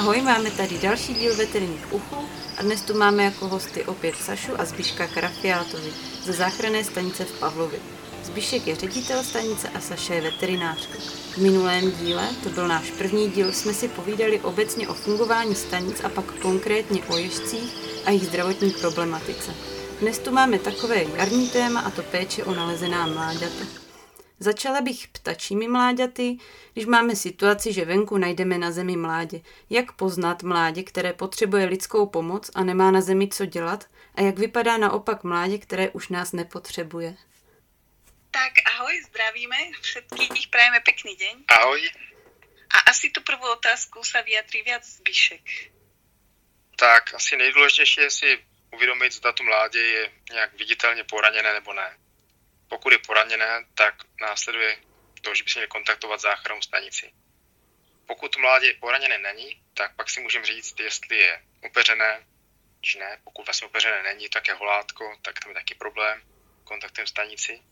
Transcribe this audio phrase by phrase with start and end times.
[0.00, 2.16] Ahoj, máme tady další díl veterních uchů
[2.56, 5.92] a dnes tu máme jako hosty opět Sašu a Zbiška Krafiátovi
[6.22, 7.78] ze záchranné stanice v Pavlovi.
[8.24, 10.98] Zbišek je ředitel stanice a Saša je veterinářka.
[11.32, 16.00] V minulém díle, to byl náš první díl, jsme si povídali obecně o fungování stanic
[16.04, 17.74] a pak konkrétně o ježcích
[18.04, 19.54] a jejich zdravotní problematice.
[20.00, 23.79] Dnes tu máme takové jarní téma a to péče o nalezená mláďata.
[24.42, 26.36] Začala bych ptačími mláďaty,
[26.72, 29.40] když máme situaci, že venku najdeme na zemi mládě.
[29.70, 33.84] Jak poznat mládě, které potřebuje lidskou pomoc a nemá na zemi co dělat?
[34.14, 37.16] A jak vypadá naopak mládě, které už nás nepotřebuje?
[38.30, 41.44] Tak ahoj, zdravíme všetkých, prajeme pekný deň.
[41.48, 41.90] Ahoj.
[42.70, 45.42] A asi tu prvú otázku sa vyjadří viac Zbyšek.
[46.76, 48.38] Tak asi nejdůležitější je si
[48.72, 51.96] uvědomit, zda to mládě je nějak viditelně poraněné nebo ne.
[52.70, 54.76] Pokud je poraněné, tak následuje
[55.22, 57.12] to, že by si měli kontaktovat záchrannou stanici.
[58.06, 62.26] Pokud mládě poraněné není, tak pak si můžeme říct, jestli je opeřené,
[62.80, 63.20] či ne.
[63.24, 66.22] Pokud vlastně opeřené není, tak je holátko, tak tam je taky problém,
[66.64, 67.62] kontaktem stanici.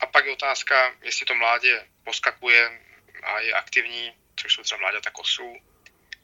[0.00, 2.80] A pak je otázka, jestli to mládě poskakuje
[3.22, 5.56] a je aktivní, což jsou třeba mláďata kosů,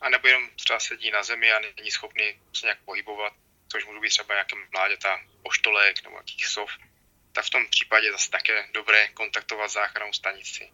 [0.00, 3.32] anebo jenom třeba sedí na zemi a není schopný se nějak pohybovat,
[3.72, 6.70] což můžou být třeba nějaké mláďata oštolek nebo nějakých sov
[7.40, 10.72] tak v tom případě zase také dobré kontaktovat záchrannou stanici.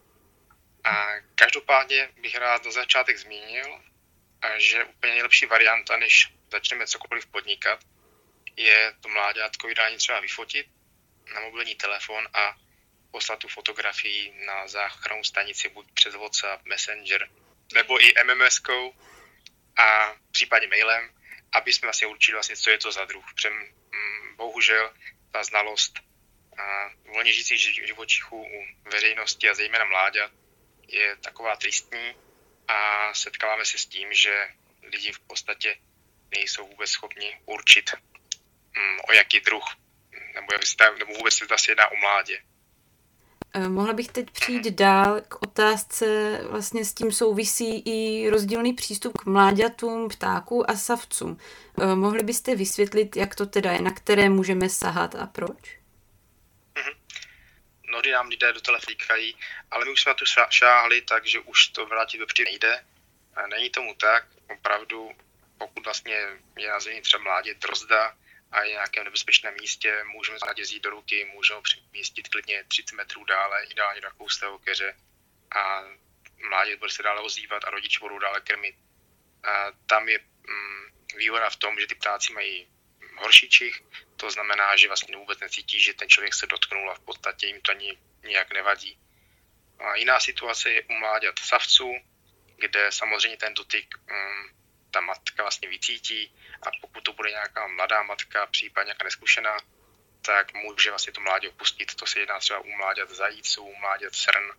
[0.84, 3.80] A každopádně bych rád na začátek zmínil,
[4.56, 7.80] že úplně nejlepší varianta, než začneme cokoliv podnikat,
[8.56, 10.66] je to mláďátko ideálně třeba vyfotit
[11.34, 12.56] na mobilní telefon a
[13.10, 17.30] poslat tu fotografii na záchrannou stanici buď přes WhatsApp, Messenger,
[17.74, 18.94] nebo i MMS-kou
[19.76, 21.10] a případně mailem,
[21.52, 23.24] aby jsme vlastně určili vlastně, co je to za druh.
[23.34, 24.94] Protože mm, bohužel
[25.32, 26.06] ta znalost
[26.58, 30.30] a volně žijících živočichů u veřejnosti a zejména mláďat
[30.88, 32.14] je taková tristní
[32.68, 34.48] a setkáváme se s tím, že
[34.82, 35.76] lidi v podstatě
[36.30, 37.90] nejsou vůbec schopni určit,
[38.76, 39.64] mm, o jaký druh,
[40.34, 40.46] nebo,
[40.98, 42.42] nebo vůbec se zase jedná o mládě.
[43.54, 44.76] Eh, mohla bych teď přijít mhm.
[44.76, 51.38] dál k otázce, vlastně s tím souvisí i rozdílný přístup k mláďatům, ptáků a savcům.
[51.82, 55.75] Eh, mohli byste vysvětlit, jak to teda je, na které můžeme sahat a proč?
[57.96, 59.36] Mnohdy nám lidé do tele flíkají,
[59.70, 62.84] ale my už jsme na tu šáhli, takže už to vrátit do nejde.
[63.46, 65.16] Není tomu tak, opravdu,
[65.58, 66.14] pokud vlastně
[66.58, 68.16] je na zemi třeba mládě drozda
[68.52, 72.92] a je v nějakém nebezpečném místě, můžeme mládě vzít do ruky, můžeme přemístit klidně 30
[72.92, 74.96] metrů dále, ideálně do koustého keře
[75.56, 75.84] a
[76.48, 78.76] mládě bude se dále ozývat a rodiče budou dále krmit.
[79.44, 82.68] A tam je mm, výhoda v tom, že ty ptáci mají
[83.16, 83.82] horší čich,
[84.16, 87.60] to znamená, že vlastně vůbec necítí, že ten člověk se dotknul a v podstatě jim
[87.60, 88.98] to ani nijak nevadí.
[89.78, 91.92] A jiná situace je u mláďat savců,
[92.56, 94.56] kde samozřejmě ten dotyk um,
[94.90, 99.56] ta matka vlastně vycítí a pokud to bude nějaká mladá matka, případně nějaká neskušená,
[100.22, 101.94] tak může vlastně to mládě opustit.
[101.94, 104.52] To se jedná třeba u mláďat zajíců, mláďat srn,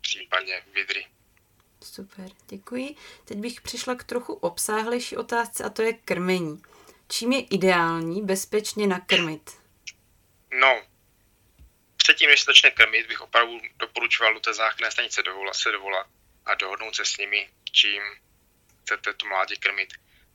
[0.00, 1.06] případně vidry.
[1.82, 2.96] Super, děkuji.
[3.24, 6.62] Teď bych přišla k trochu obsáhlejší otázce a to je krmení.
[7.12, 9.50] Čím je ideální bezpečně nakrmit?
[10.60, 10.82] No,
[11.96, 16.06] předtím, než se začne krmit, bych opravdu doporučoval do té záchranné stanice dovolat, se dovolat
[16.46, 18.02] a dohodnout se s nimi, čím
[18.82, 19.92] chcete to mládě krmit.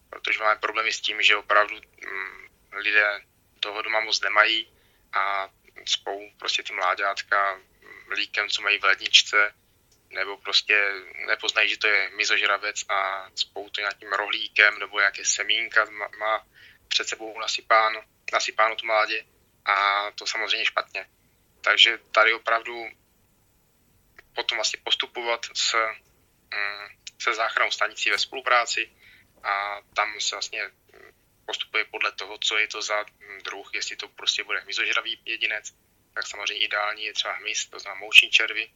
[0.09, 3.21] Protože máme problémy s tím, že opravdu mm, lidé
[3.59, 4.67] toho doma moc nemají
[5.13, 5.49] a
[5.85, 7.59] spou prostě ty mláďátka
[8.15, 9.53] líkem, co mají v ledničce,
[10.09, 10.93] nebo prostě
[11.27, 15.85] nepoznají, že to je mizožravec a spou to nějakým rohlíkem nebo nějaké semínka
[16.19, 16.45] má
[16.87, 18.03] před sebou nasypáno,
[18.33, 19.25] nasypáno to mládě
[19.65, 21.09] a to samozřejmě špatně.
[21.61, 22.89] Takže tady opravdu
[24.35, 25.75] potom vlastně postupovat s,
[26.53, 26.87] mm,
[27.21, 28.91] se záchranou stanicí ve spolupráci
[29.43, 30.71] a tam se vlastně
[31.45, 33.05] postupuje podle toho, co je to za
[33.43, 35.73] druh, jestli to prostě bude hmyzožravý jedinec,
[36.13, 38.71] tak samozřejmě ideální je třeba hmyz, to znamená mouční červy,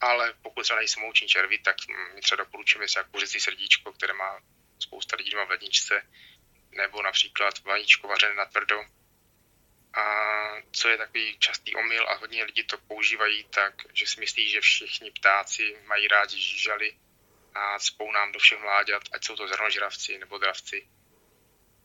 [0.00, 1.76] ale pokud třeba nejsou mouční červy, tak
[2.14, 4.40] my třeba doporučujeme si jak kuřecí srdíčko, které má
[4.78, 6.02] spousta lidí má v ledničce,
[6.70, 8.84] nebo například vajíčko vařené na tvrdo.
[9.94, 10.04] A
[10.72, 14.60] co je takový častý omyl a hodně lidí to používají, tak že si myslí, že
[14.60, 16.96] všichni ptáci mají rádi žížaly
[17.54, 20.88] a spou nám do všech mláďat, ať jsou to zrnožravci nebo dravci.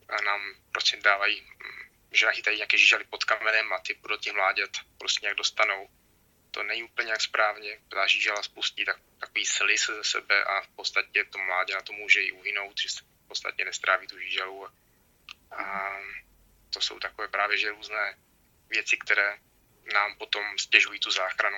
[0.10, 0.42] A nám
[0.72, 5.26] prostě dávají, mm, že nachytají nějaké žížaly pod kamenem a ty do těch mláďat prostě
[5.26, 5.90] nějak dostanou.
[6.52, 10.68] To není úplně jak správně, ta žížala spustí tak, takový slis ze sebe a v
[10.68, 14.74] podstatě to mládě na to může i uhynout, že se podstatě nestráví tu žížalu a
[16.70, 18.18] to jsou takové právě že různé
[18.70, 19.38] věci, které
[19.94, 21.58] nám potom stěžují tu záchranu.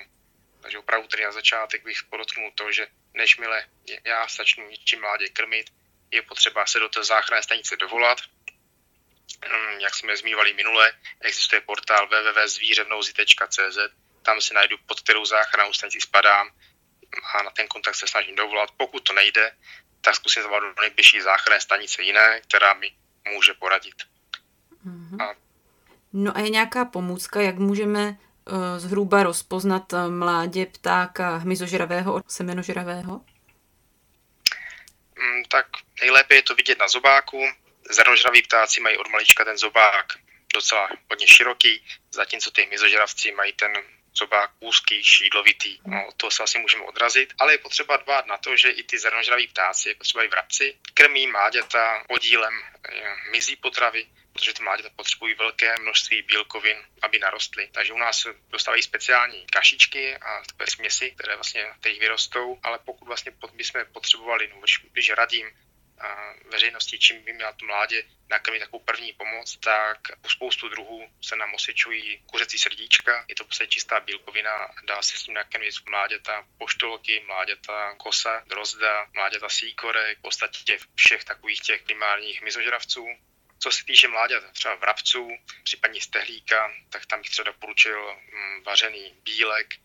[0.62, 3.66] Takže opravdu tedy na začátek bych podotknul to, že než mile
[4.04, 5.70] já začnu něčím mládě krmit,
[6.12, 8.18] je potřeba se do té záchranné stanice dovolat.
[9.48, 13.78] Mm, jak jsme zmínili minule, existuje portál www.zvířevnouzi.cz,
[14.22, 16.52] tam si najdu, pod kterou záchrannou stanici spadám
[17.34, 18.72] a na ten kontakt se snažím dovolat.
[18.78, 19.58] Pokud to nejde,
[20.06, 22.92] tak zkusím zavolat do nejbližší záchranné stanice jiné, která mi
[23.34, 23.96] může poradit.
[24.88, 25.24] Mm-hmm.
[25.24, 25.36] A...
[26.14, 28.18] No a je nějaká pomůcka, jak můžeme uh,
[28.78, 33.22] zhruba rozpoznat uh, mládě ptáka hmyzožravého od semenožravého?
[35.20, 35.66] Mm, tak
[36.02, 37.38] nejlépe je to vidět na zobáku.
[37.90, 40.06] Zrnožraví ptáci mají od malička ten zobák
[40.54, 43.72] docela hodně široký, zatímco ty hmyzožravci mají ten
[44.18, 45.80] zobák úzký, šídlovitý.
[45.86, 49.00] No, to se asi můžeme odrazit, ale je potřeba dbát na to, že i ty
[49.00, 52.54] zrnožraví ptáci, jako třeba i vrabci, krmí mláďata podílem
[52.90, 57.70] eh, mizí potravy, protože ty mláďata potřebují velké množství bílkovin, aby narostly.
[57.72, 63.06] Takže u nás dostávají speciální kašičky a takové směsi, které vlastně těch vyrostou, ale pokud
[63.06, 65.52] vlastně bychom potřebovali, no, když radím
[66.52, 71.36] veřejnosti, čím by měla to mládě nakrmit takovou první pomoc, tak u spoustu druhů se
[71.36, 73.26] nám osvědčují kuřecí srdíčka.
[73.28, 79.08] Je to prostě čistá bílkovina, dá se s tím nakrmit mláděta poštolky, mláděta kosa, drozda,
[79.14, 83.08] mláděta síkorek, v podstatě všech takových těch primárních mizožravců.
[83.60, 85.30] Co se týče mláďat třeba vrabců,
[85.64, 89.76] případně stehlíka, tak tam bych třeba doporučil mm, vařený bílek,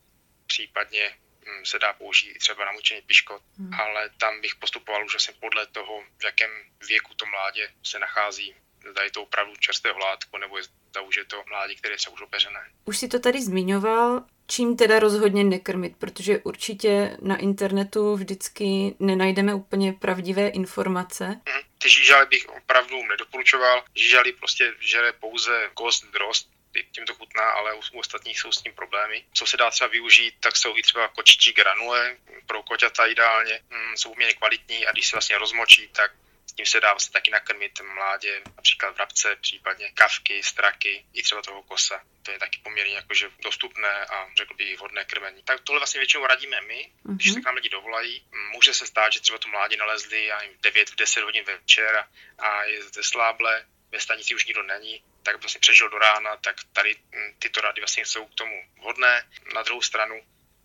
[0.46, 1.16] případně
[1.64, 3.74] se dá použít třeba na mučený piškot, hmm.
[3.74, 6.50] ale tam bych postupoval už asi podle toho, v jakém
[6.88, 8.54] věku to mládě se nachází.
[8.90, 12.14] Zda je to opravdu čerstvé hládko, nebo zda už je to mládí, které je třeba
[12.14, 12.60] už opeřené.
[12.84, 19.54] Už si to tady zmiňoval, čím teda rozhodně nekrmit, protože určitě na internetu vždycky nenajdeme
[19.54, 21.24] úplně pravdivé informace.
[21.24, 23.84] Hmm ty žížaly bych opravdu nedoporučoval.
[23.94, 26.50] Žížaly prostě žere pouze kost, drost,
[26.92, 29.24] tím to chutná, ale u, ostatních jsou s tím problémy.
[29.32, 33.96] Co se dá třeba využít, tak jsou i třeba kočičí granule, pro koťata ideálně, mm,
[33.96, 36.12] jsou uměně kvalitní a když se vlastně rozmočí, tak
[36.50, 41.42] s tím se dá vlastně taky nakrmit mládě, například vrabce, případně kavky, straky, i třeba
[41.42, 42.02] toho kosa.
[42.22, 45.42] To je taky poměrně jakože dostupné a řekl bych vhodné krmení.
[45.42, 47.14] Tak tohle vlastně většinou radíme my, mm-hmm.
[47.14, 47.42] když se mhm.
[47.42, 48.24] k nám lidi dovolají.
[48.52, 52.04] Může se stát, že třeba tu mládě nalezli a v 9, v 10 hodin večer
[52.38, 56.96] a je sláble, ve stanici už nikdo není, tak vlastně přežil do rána, tak tady
[57.12, 59.28] mm, tyto rady vlastně jsou k tomu vhodné.
[59.54, 60.22] Na druhou stranu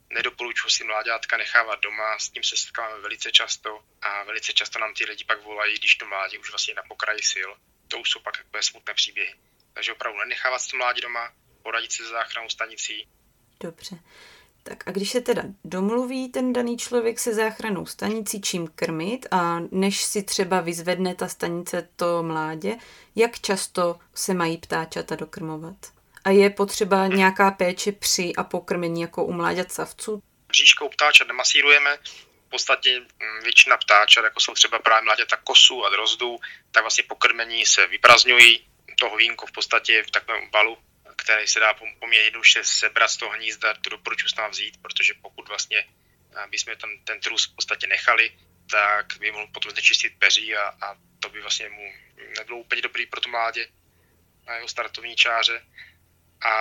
[0.10, 4.94] nedoporučuji si mláďátka nechávat doma, s tím se setkáváme velice často a velice často nám
[4.94, 7.50] ty lidi pak volají, když to mládě už vlastně na pokraji sil.
[7.88, 9.36] To už jsou pak takové smutné příběhy.
[9.74, 11.34] Takže opravdu nenechávat to mládě doma,
[11.64, 13.08] poradit se s záchranou stanicí.
[13.60, 13.96] Dobře.
[14.68, 19.60] Tak a když se teda domluví ten daný člověk se záchranou stanicí, čím krmit a
[19.72, 22.78] než si třeba vyzvedne ta stanice to mládě,
[23.16, 25.76] jak často se mají ptáčata dokrmovat?
[26.24, 30.22] A je potřeba nějaká péče při a pokrmení jako u mláďat savců?
[30.54, 31.98] Říškou ptáčat nemasírujeme,
[32.48, 36.38] v podstatě mm, většina ptáčat, jako jsou třeba právě mláďata kosu a drozdů,
[36.72, 38.68] tak vlastně pokrmení se vyprazňují.
[39.00, 40.78] To hovínko v podstatě v takovém balu,
[41.16, 45.48] který se dá poměrně jednoduše sebrat z toho hnízda, to doporučuji s vzít, protože pokud
[45.48, 45.86] vlastně
[46.50, 48.32] bychom tam ten trus v podstatě nechali,
[48.72, 51.94] tak by mohl potom znečistit peří a, a to by vlastně mu
[52.38, 53.68] nebylo úplně dobrý pro to mládě
[54.48, 55.66] na jeho startovní čáře.
[56.42, 56.54] A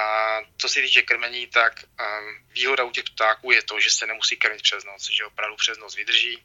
[0.57, 4.37] co se týče krmení, tak um, výhoda u těch ptáků je to, že se nemusí
[4.37, 6.45] krmit přes noc, že opravdu přes noc vydrží,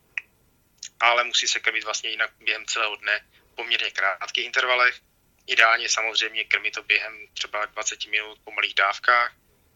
[0.99, 5.01] ale musí se krmit vlastně jinak během celého dne v poměrně krátkých intervalech.
[5.49, 9.35] Ideálně samozřejmě krmit to během třeba 20 minut po malých dávkách.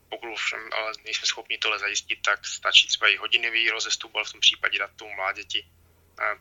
[0.09, 4.31] Pokud už ale nejsme schopni tohle zajistit, tak stačí třeba i hodinový rozestup, ale v
[4.31, 5.65] tom případě dát tomu mláděti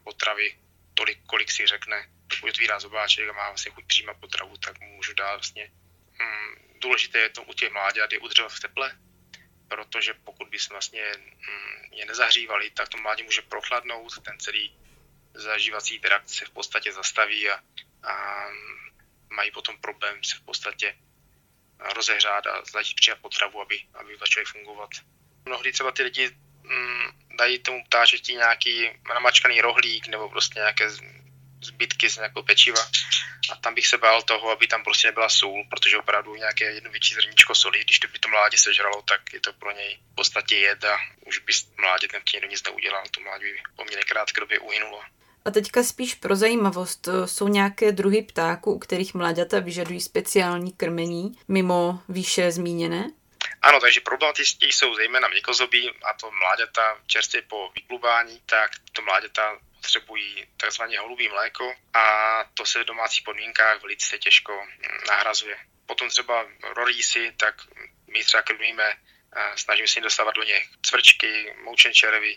[0.04, 0.58] potravy
[0.94, 2.08] tolik, kolik si řekne.
[2.28, 5.72] Pokud otvírá zobáček a má vlastně chuť přímo potravu, tak mu můžu dát vlastně
[6.20, 8.98] mm, důležité je to u těch mláďat je udržovat v teple,
[9.68, 14.76] protože pokud bys vlastně mm, je nezahřívali, tak to mládě může prochladnout, ten celý
[15.34, 17.60] zažívací se v podstatě zastaví a,
[18.02, 18.46] a
[19.32, 20.94] mají potom problém se v podstatě
[21.94, 24.90] rozehřát a začít přijat potravu, aby, aby začali fungovat.
[25.44, 26.30] Mnohdy třeba ty lidi
[26.62, 30.90] mm, dají tomu ptáčeti nějaký namačkaný rohlík nebo prostě nějaké
[31.62, 32.80] zbytky z nějakého pečiva
[33.52, 36.90] a tam bych se bál toho, aby tam prostě nebyla sůl, protože opravdu nějaké jedno
[36.90, 40.14] větší zrníčko soli, když to by to mládě sežralo, tak je to pro něj v
[40.14, 44.58] podstatě jed a už by mládě ten někdo nic neudělal, to mládě by poměrně krátkodobě
[44.58, 45.02] uhynulo.
[45.44, 51.38] A teďka spíš pro zajímavost, jsou nějaké druhy ptáků, u kterých mláďata vyžadují speciální krmení,
[51.48, 53.10] mimo výše zmíněné?
[53.62, 59.58] Ano, takže problematičtí jsou zejména měkozobí a to mláďata čerstvě po vyklubání, tak to mláďata
[59.76, 62.04] potřebují takzvané holubí mléko a
[62.54, 64.52] to se v domácích podmínkách velice těžko
[65.08, 65.56] nahrazuje.
[65.86, 67.54] Potom třeba rorísy, tak
[68.12, 68.96] my třeba krmíme,
[69.56, 72.36] snažíme se jim dostávat do něch cvrčky, moučen červy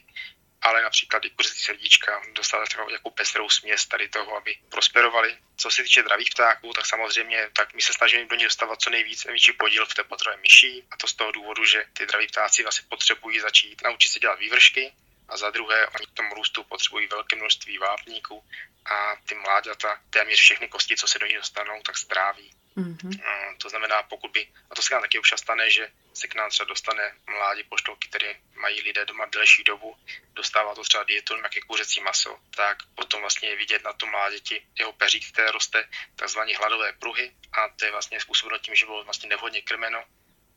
[0.66, 5.38] ale například i kuřecí srdíčka dostat třeba nějakou pestrou směs tady toho, aby prosperovali.
[5.58, 8.90] Co se týče dravých ptáků, tak samozřejmě tak my se snažíme do nich dostávat co
[8.90, 12.28] nejvíc největší podíl v té potravě myší a to z toho důvodu, že ty draví
[12.28, 14.92] ptáci vlastně potřebují začít naučit se dělat vývršky
[15.30, 18.44] a za druhé oni k tomu růstu potřebují velké množství vápníků
[18.86, 22.52] a ty mláďata téměř všechny kosti, co se do nich dostanou, tak stráví.
[22.78, 23.22] Mm-hmm.
[23.58, 26.50] To znamená, pokud by, a to se nám taky už stane, že se k nám
[26.50, 29.98] třeba dostane mládí poštolky, které mají lidé doma delší dobu,
[30.34, 34.68] dostává to třeba dietu nějaké kuřecí maso, tak potom vlastně je vidět na tom mláděti
[34.78, 39.04] jeho peří, které roste takzvané hladové pruhy a to je vlastně způsobeno tím, že bylo
[39.04, 40.04] vlastně nevhodně krmeno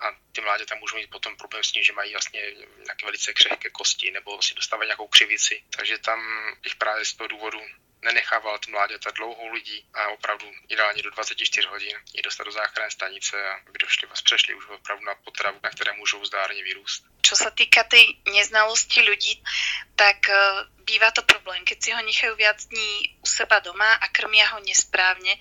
[0.00, 2.40] a ty mláďata můžou mít potom problém s tím, že mají vlastně
[2.85, 5.62] nějaké velice křehké kosti nebo si dostávají nějakou křivici.
[5.76, 6.21] Takže tam
[6.62, 7.61] bych právě z toho důvodu
[8.02, 13.37] nenechával mláďata dlouhou lidí a opravdu ideálně do 24 hodin je dostat do záchranné stanice,
[13.67, 17.05] aby došli vás přešli už opravdu na potravu, na které můžou zdárně vyrůst.
[17.28, 19.45] Čo sa týka tej neznalosti ľudí,
[19.93, 24.09] tak uh, býva to problém, keď si ho nechajú viac dní u seba doma a
[24.09, 25.37] krmia ho nesprávne,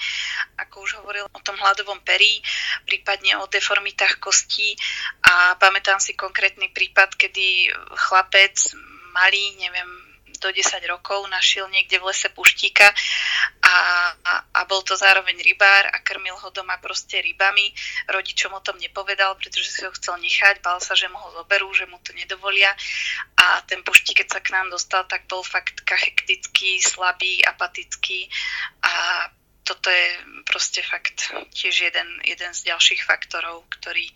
[0.59, 2.43] ako už hovoril o tom hladovom perí,
[2.83, 4.75] prípadne o deformitách kostí
[5.23, 8.75] a pamätám si konkrétny prípad, kedy chlapec
[9.15, 10.06] malý, neviem,
[10.39, 12.87] do 10 rokov našiel niekde v lese puštíka
[13.61, 13.75] a,
[14.13, 17.73] a, a bol to zároveň rybár a krmil ho doma proste rybami.
[18.07, 21.69] Rodičom o tom nepovedal, pretože si ho chcel nechať, bál sa, že mu ho zoberú,
[21.73, 22.71] že mu to nedovolia
[23.37, 28.29] a ten puštík, keď sa k nám dostal, tak bol fakt kachektický, slabý, apatický
[28.81, 29.27] a
[29.67, 30.07] toto je
[30.47, 34.07] proste fakt tiež jeden, jeden z ďalších faktorov, ktorý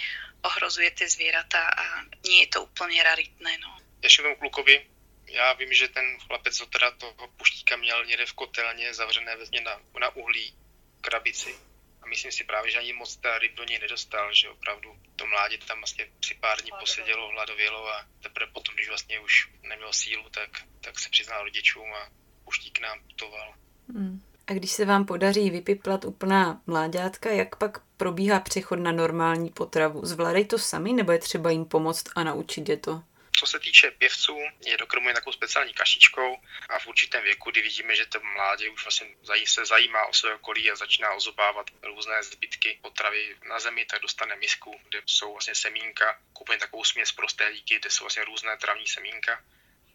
[0.48, 3.52] ohrozuje tie zvieratá a nie je to úplne raritné.
[3.60, 3.82] No.
[4.04, 4.88] Ještě tomu klukovi
[5.32, 9.62] já vím, že ten chlapec, co teda toho puštíka měl někde v kotelně zavřené vezmě
[9.62, 10.54] na, na uhlí
[11.02, 11.56] krabici.
[12.02, 15.28] A myslím si právě, že ani moc ta ryb do něj nedostal, že opravdu to
[15.28, 19.94] mládě tam vlastně při pár dní posedělo, hladovělo a teprve potom, když vlastně už neměl
[19.94, 20.50] sílu, tak,
[20.82, 22.10] tak se přiznal rodičům a
[22.46, 23.54] puštík nám putoval.
[23.94, 24.22] Hmm.
[24.48, 30.06] A když se vám podaří vypiplat úplná mláďátka, jak pak probíhá přechod na normální potravu?
[30.06, 33.04] Zvládají to sami, nebo je třeba jim pomoct a naučit je to?
[33.42, 37.96] Co se týče pěvců, je dokrmuje takovou speciální kašičkou a v určitém věku, kdy vidíme,
[37.96, 39.08] že to mládě už vlastně
[39.46, 44.36] se zajímá o své okolí a začíná ozobávat různé zbytky potravy na zemi, tak dostane
[44.36, 48.88] misku, kde jsou vlastně semínka, kupujeme takovou směs prosté díky, kde jsou vlastně různé travní
[48.88, 49.44] semínka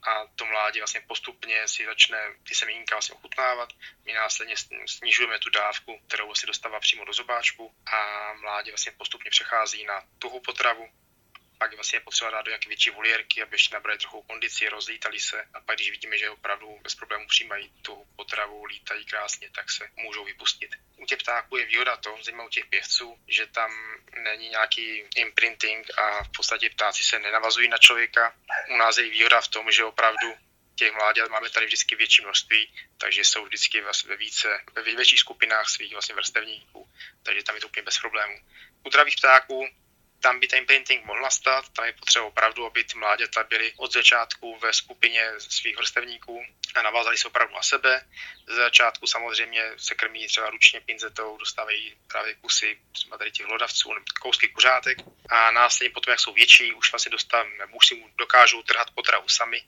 [0.03, 3.69] a to mládě vlastně postupně si začne ty semínka vlastně ochutnávat.
[4.05, 4.55] My následně
[4.87, 10.03] snižujeme tu dávku, kterou si dostává přímo do zobáčku a mládě vlastně postupně přechází na
[10.19, 10.88] tuhou potravu,
[11.59, 15.21] pak vlastně je potřeba dát do nějaké větší voliérky, aby ještě nabrali trochu kondici, rozlítali
[15.21, 19.71] se a pak když vidíme, že opravdu bez problémů přijímají tu potravu, lítají krásně, tak
[19.71, 20.71] se můžou vypustit.
[20.97, 23.71] U těch ptáků je výhoda to, zejména u těch pěvců, že tam
[24.23, 28.35] není nějaký imprinting a v podstatě ptáci se nenavazují na člověka.
[28.75, 30.35] U nás je výhoda v tom, že opravdu
[30.75, 35.21] těch mláďat máme tady vždycky větší množství, takže jsou vždycky vlastně ve více, ve větších
[35.21, 36.91] skupinách svých vlastně vrstevníků,
[37.23, 38.39] takže tam je to úplně bez problémů.
[38.85, 39.69] U dravých ptáků
[40.26, 43.92] tam by ten painting mohl nastat, tam je potřeba opravdu, aby ty mláďata byly od
[43.92, 48.02] začátku ve skupině svých vrstevníků a navázali se opravdu na sebe.
[48.49, 53.90] Ze začátku samozřejmě se krmí třeba ručně pinzetou, dostávají právě kusy třeba tady těch hlodavců,
[54.21, 58.90] kousky kuřátek a následně potom, jak jsou větší, už vlastně dostávají, už si dokážou trhat
[58.90, 59.62] potravu sami,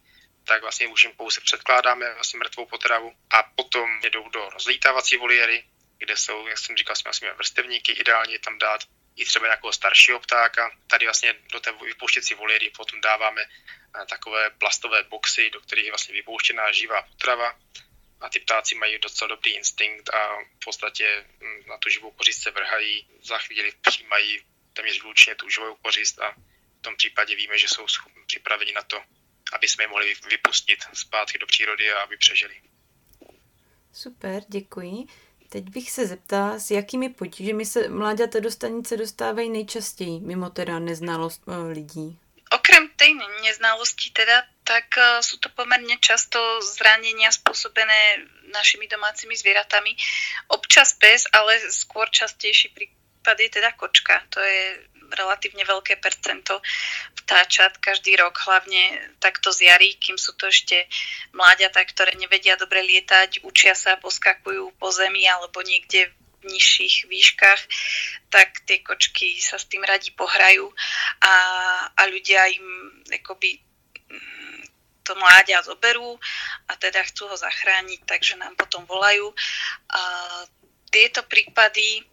[0.44, 5.64] tak vlastně už jim pouze předkládáme vlastně mrtvou potravu a potom jdou do rozlítávací voliéry,
[5.98, 8.80] kde jsou, jak jsem říkal, jsme vrstevníky, ideálně tam dát
[9.18, 10.70] i třeba nějakého staršího ptáka.
[10.86, 15.90] Tady vlastně do té vypouštěcí voliéry potom dáváme eh, takové plastové boxy, do kterých je
[15.90, 17.58] vlastně vypouštěná živá potrava
[18.20, 22.42] a ty ptáci mají docela dobrý instinkt a v podstatě hm, na tu živou kořist
[22.42, 24.40] se vrhají, za chvíli přijímají
[24.72, 26.30] téměř výlučně tu živou kořist a
[26.78, 27.86] v tom případě víme, že jsou
[28.26, 29.02] připraveni na to,
[29.52, 32.60] aby jsme je mohli vypustit zpátky do přírody a aby přežili.
[33.92, 35.06] Super, děkuji.
[35.48, 40.78] Teď bych se zeptala, s jakými potížemi se mláďata do stanice dostávají nejčastěji, mimo teda
[40.78, 42.18] neznalost uh, lidí?
[42.52, 49.96] Okrem tej neznalosti teda, tak uh, sú to pomerne často zranenia spôsobené našimi domácimi zvieratami.
[50.48, 54.24] Občas pes, ale skôr častejší prípad je teda kočka.
[54.32, 54.80] To je
[55.12, 56.60] relatívne veľké percento
[57.24, 60.88] vtáčat každý rok, hlavne takto z jary, kým sú to ešte
[61.36, 67.60] mláďatá, ktoré nevedia dobre lietať, učia sa, poskakujú po zemi alebo niekde v nižších výškach,
[68.32, 70.70] tak tie kočky sa s tým radi pohrajú
[71.20, 71.34] a,
[71.92, 72.66] a ľudia im
[73.10, 73.58] akoby
[74.08, 74.60] mm,
[75.02, 76.16] to mláďa zoberú
[76.70, 79.34] a teda chcú ho zachrániť, takže nám potom volajú.
[79.92, 80.00] A
[80.88, 82.06] tieto prípady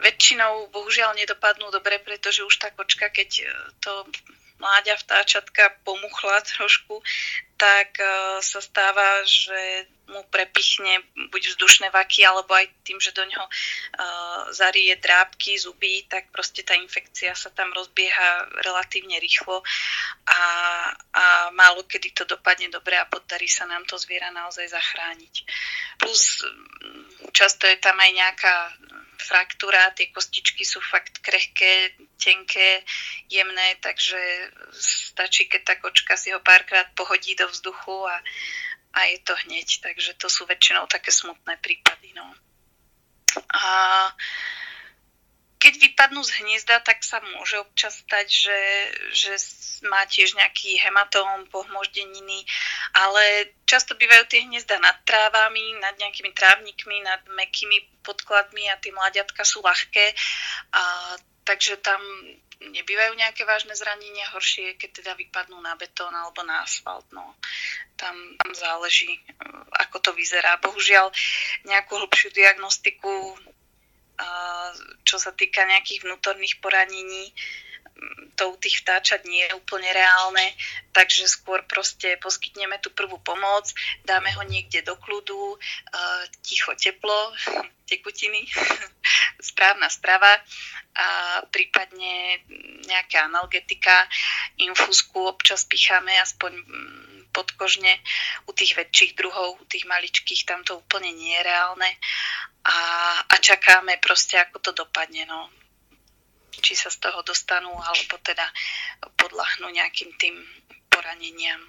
[0.00, 3.46] väčšinou bohužiaľ nedopadnú dobre, pretože už tá kočka, keď e,
[3.78, 3.92] to
[4.58, 7.02] mláďa vtáčatka pomuchla trošku,
[7.54, 11.00] tak uh, sa stáva, že mu prepichne
[11.32, 16.60] buď vzdušné vaky, alebo aj tým, že do ňoho uh, zarie drábky, zuby, tak proste
[16.60, 19.64] tá infekcia sa tam rozbieha relatívne rýchlo
[20.28, 20.40] a,
[21.14, 21.24] a
[21.56, 25.34] málo kedy to dopadne dobre a podarí sa nám to zviera naozaj zachrániť.
[26.02, 26.44] Plus
[27.32, 28.54] často je tam aj nejaká
[29.24, 32.84] fraktúra, tie kostičky sú fakt krehké, tenké,
[33.32, 34.20] jemné, takže
[34.76, 38.20] stačí, keď tá kočka si ho párkrát pohodí do vzduchu a,
[38.92, 39.80] a je to hneď.
[39.80, 42.12] Takže to sú väčšinou také smutné prípady.
[42.12, 42.28] No.
[43.50, 43.64] A
[45.64, 48.60] keď vypadnú z hniezda, tak sa môže občas stať, že,
[49.16, 49.32] že
[49.88, 52.44] má tiež nejaký hematóm, pohmoždeniny,
[52.92, 58.92] ale často bývajú tie hniezda nad trávami, nad nejakými trávnikmi, nad mekými podkladmi a tie
[58.92, 60.12] mladiatka sú ľahké,
[60.76, 61.16] a,
[61.48, 62.04] takže tam
[62.60, 67.08] nebývajú nejaké vážne zranenia, horšie je, keď teda vypadnú na betón alebo na asfalt.
[67.12, 67.36] No.
[67.96, 69.20] Tam, tam záleží,
[69.80, 70.60] ako to vyzerá.
[70.60, 71.12] Bohužiaľ,
[71.68, 73.36] nejakú hlbšiu diagnostiku
[75.02, 77.34] čo sa týka nejakých vnútorných poranení,
[78.34, 80.52] to u tých vtáčat nie je úplne reálne,
[80.90, 83.70] takže skôr proste poskytneme tú prvú pomoc,
[84.02, 85.58] dáme ho niekde do kľudu,
[86.42, 87.32] ticho, teplo,
[87.90, 88.42] tekutiny,
[89.54, 90.34] správna strava
[90.94, 91.06] a
[91.50, 92.42] prípadne
[92.86, 94.06] nejaká analgetika,
[94.62, 97.98] infúzku občas picháme aspoň mm, podkožne
[98.46, 101.90] u tých väčších druhov, u tých maličkých tam to úplne nie je reálne
[102.62, 102.78] a,
[103.26, 105.26] a čakáme proste, ako to dopadne.
[105.26, 105.50] No.
[106.60, 108.46] Či sa z toho dostanú, alebo teda
[109.16, 110.34] podľahnú nejakým tým
[110.90, 111.60] poraneniam.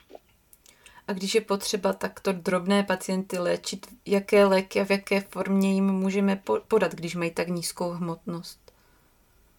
[1.08, 5.86] A když je potřeba takto drobné pacienty léčit, jaké léky a v jaké formě jim
[5.86, 8.60] můžeme podat, když mají tak nízkou hmotnost?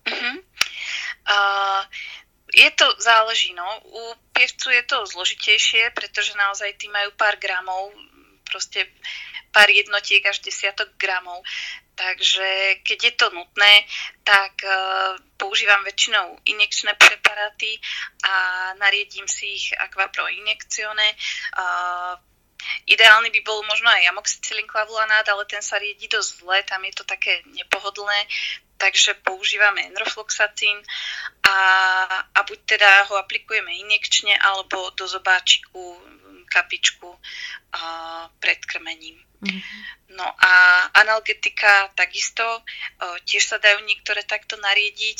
[0.06, 0.42] Uh-huh.
[1.30, 1.84] Uh,
[2.54, 3.80] je to, záleží, no.
[3.84, 7.92] U pěvců je to zložitejšie, pretože naozaj tí majú pár gramov,
[8.46, 8.86] proste
[9.50, 11.42] pár jednotiek až desiatok gramov.
[11.96, 13.88] Takže keď je to nutné,
[14.20, 17.80] tak uh, používam väčšinou injekčné preparáty
[18.20, 18.34] a
[18.76, 21.16] nariedím si ich Aquapro injekcione.
[21.56, 22.20] Uh,
[22.86, 26.92] Ideálny by bol možno aj amoxicillin klavulanát, ale ten sa riedi dosť zle, tam je
[26.98, 28.26] to také nepohodlné,
[28.76, 30.82] takže používame enrofloxacin
[31.46, 31.56] a,
[32.34, 35.96] a buď teda ho aplikujeme injekčne alebo do zobáčiku
[36.56, 37.12] kapičku
[37.76, 39.20] a, pred krmením.
[39.44, 40.16] Mm-hmm.
[40.16, 40.52] No a
[40.96, 42.64] analgetika takisto,
[43.28, 45.18] tiež sa dajú niektoré takto nariediť,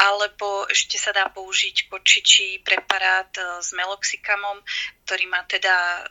[0.00, 4.64] alebo ešte sa dá použiť kočičí preparát e, s meloxikamom,
[5.04, 6.02] ktorý má teda e,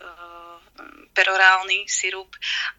[1.18, 2.30] perorálny sirup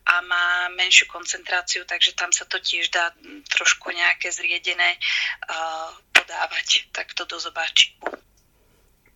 [0.06, 3.10] a má menšiu koncentráciu, takže tam sa to tiež dá
[3.50, 4.98] trošku nejaké zriedené e,
[6.14, 8.14] podávať takto do zobáčiku.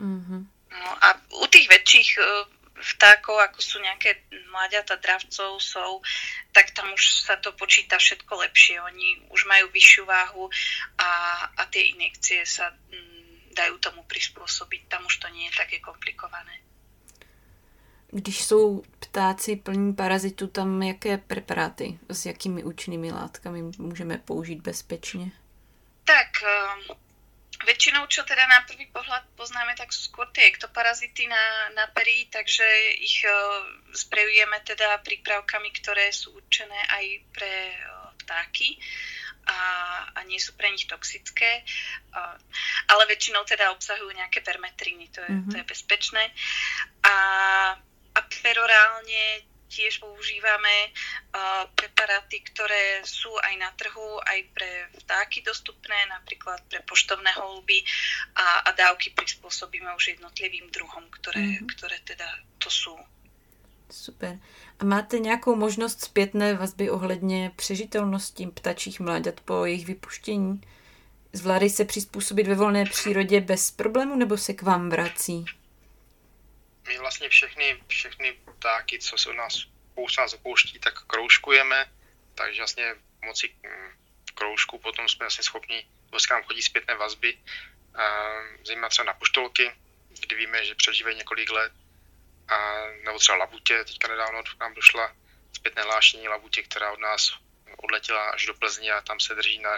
[0.03, 0.42] Mm-hmm.
[0.73, 2.11] No a u tých väčších
[2.77, 6.01] vtákov, ako sú nejaké mláďata dravcov, sov,
[6.53, 8.81] tak tam už sa to počíta všetko lepšie.
[8.81, 10.49] Oni už majú vyššiu váhu
[10.99, 11.11] a,
[11.57, 14.89] a tie injekcie sa mm, dajú tomu prispôsobiť.
[14.89, 16.63] Tam už to nie je také komplikované.
[18.15, 25.31] Když jsou ptáci plní parazitu, tam jaké preparáty s jakými účinnými látkami můžeme použít bezpečně?
[26.05, 26.97] Tak um,
[27.62, 32.27] Väčšinou, čo teda na prvý pohľad poznáme, tak sú skôr tie ektoparazity na, na perí,
[32.27, 32.66] takže
[32.98, 33.62] ich uh,
[33.94, 38.83] sprejujeme teda prípravkami, ktoré sú určené aj pre uh, vtáky
[39.46, 39.59] a,
[40.14, 41.62] a nie sú pre nich toxické,
[42.14, 42.35] uh,
[42.90, 45.51] ale väčšinou teda obsahujú nejaké permetriny, to je, mm-hmm.
[45.51, 46.25] to je bezpečné.
[47.07, 47.16] A,
[48.12, 55.97] a perorálne tiež používame uh, preparáty, ktoré sú aj na trhu, aj pre vtáky dostupné,
[56.13, 57.81] napríklad pre poštovné holuby
[58.37, 61.73] a, a dávky prispôsobíme už jednotlivým druhom, ktoré, mm-hmm.
[61.73, 62.29] ktoré teda
[62.61, 62.95] to sú.
[63.93, 64.39] Super.
[64.79, 70.61] A máte nějakou možnost zpětné vazby ohledně přežitelnosti ptačích mláďat po jejich vypuštění?
[71.33, 75.45] Zvládají se přizpůsobit ve volné přírodě bez problému nebo se k vám vrací?
[76.93, 79.55] My vlastně všechny, všechny ptáky, co se u nás
[79.93, 81.93] spoustu nás opouští, tak kroužkujeme,
[82.35, 83.93] takže vlastně moci mm,
[84.35, 87.39] kroužku potom jsme vlastně schopni, vlastně nám chodí zpětné vazby,
[88.65, 89.73] zejména třeba na poštolky,
[90.21, 91.73] kdy víme, že přežívají několik let,
[92.49, 95.17] a, nebo třeba labutě, teďka nedávno nám došla
[95.53, 97.33] zpětné hlášení labutě, která od nás
[97.77, 99.71] odletěla až do Plzně a tam se drží na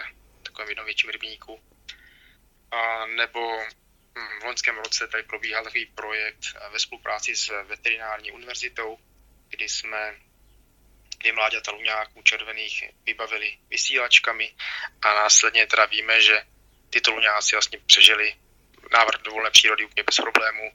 [0.43, 1.63] takovém jednom větším rybníku.
[2.71, 3.63] A, nebo
[4.15, 6.39] v loňském roce tady probíhal takový projekt
[6.71, 8.97] ve spolupráci s veterinární univerzitou,
[9.49, 10.15] kdy jsme
[11.17, 14.55] dvě mláďata luňáků červených vybavili vysílačkami
[15.01, 16.45] a následně teda víme, že
[16.89, 18.35] tyto luňáci vlastně přežili
[18.91, 20.71] návrat do volné přírody úplně bez problémů.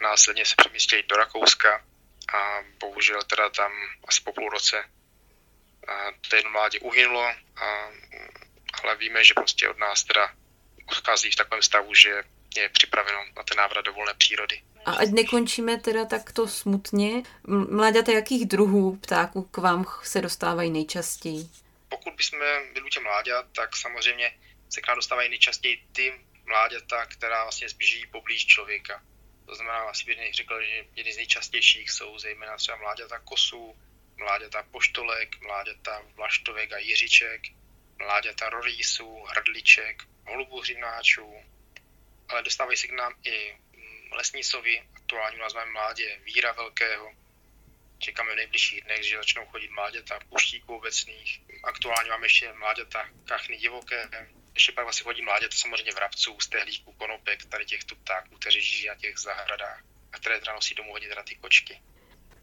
[0.00, 1.84] Následně se přemístili do Rakouska
[2.34, 3.72] a bohužel teda tam
[4.08, 4.84] asi po půl roce
[6.28, 7.24] to jedno mládě uhynulo,
[7.56, 7.90] a,
[8.82, 10.34] ale víme, že prostě od nás teda
[10.86, 12.22] odchází v takovém stavu, že
[12.56, 14.62] je připraveno na ten návrat do volné přírody.
[14.84, 17.22] A ať nekončíme teda takto smutně,
[17.70, 21.48] mláďata jakých druhů ptáků k vám se dostávají nejčastěji?
[21.88, 22.38] Pokud bychom
[22.72, 24.32] byli u těch mláďat, tak samozřejmě
[24.70, 26.14] se k nám dostávají nejčastěji ty
[26.46, 29.02] mláďata, která vlastně zbíží poblíž člověka.
[29.46, 33.76] To znamená, asi bych řekl, že jedny z nejčastějších jsou zejména třeba mláďata kosů,
[34.16, 37.42] mláďata poštolek, mláďata vlaštovek a jiřiček,
[37.98, 41.34] mláďata rorísů, hrdliček, holubů hřivnáčů,
[42.34, 43.56] ale dostávají se k nám i
[44.12, 47.12] lesní sovy, aktuálně u nás máme mládě víra velkého,
[47.98, 53.56] čekáme v nejbližších dnech, že začnou chodit mláďata puštíků obecných, aktuálně máme ještě mláďata kachny
[53.56, 54.08] divoké,
[54.54, 58.94] ještě pak vlastně chodí mláďata samozřejmě vrabců, stehlíků, konopek, tady těchto ptáků, kteří žijí na
[58.94, 61.80] těch zahradách a které teda nosí domů hodně teda ty kočky.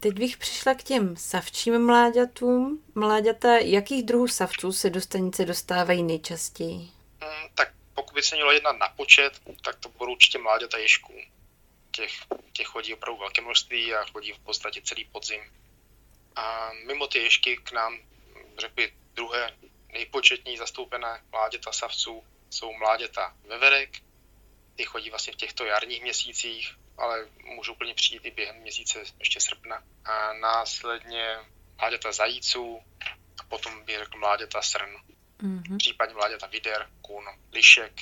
[0.00, 2.84] Teď bych přišla k těm savčím mláďatům.
[2.94, 7.01] Mláďata, jakých druhů savců se do stanice dostávají nejčastěji?
[8.12, 11.20] Pokud by se mělo jednat na počet, tak to budou určitě mláďata ješků.
[11.90, 12.12] Těch,
[12.52, 15.52] těch chodí opravdu velké množství a chodí v podstatě celý podzim.
[16.36, 17.98] A mimo ty ješky k nám,
[18.58, 19.56] řekl bych, druhé
[19.92, 23.90] nejpočetní zastoupené mláděta savců jsou mláděta veverek.
[24.76, 29.40] Ty chodí vlastně v těchto jarních měsících, ale můžou úplně přijít i během měsíce ještě
[29.40, 29.82] srpna.
[30.04, 31.36] A následně
[31.76, 32.82] mláďata zajíců
[33.40, 35.11] a potom bych řekl mláďata srn.
[35.42, 35.76] Mm-hmm.
[35.76, 37.92] Případně mláďata vider, kůn, lišek.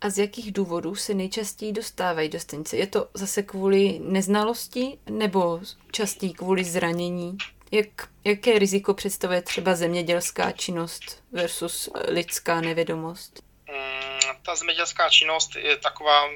[0.00, 2.76] A z jakých důvodů se nejčastěji dostávají do stanice?
[2.76, 5.60] Je to zase kvůli neznalosti nebo
[5.92, 7.36] častěji kvůli zranění?
[7.70, 13.42] Jak, jaké riziko představuje třeba zemědělská činnost versus lidská nevědomost?
[13.68, 16.30] Mm, ta zemědělská činnost je taková,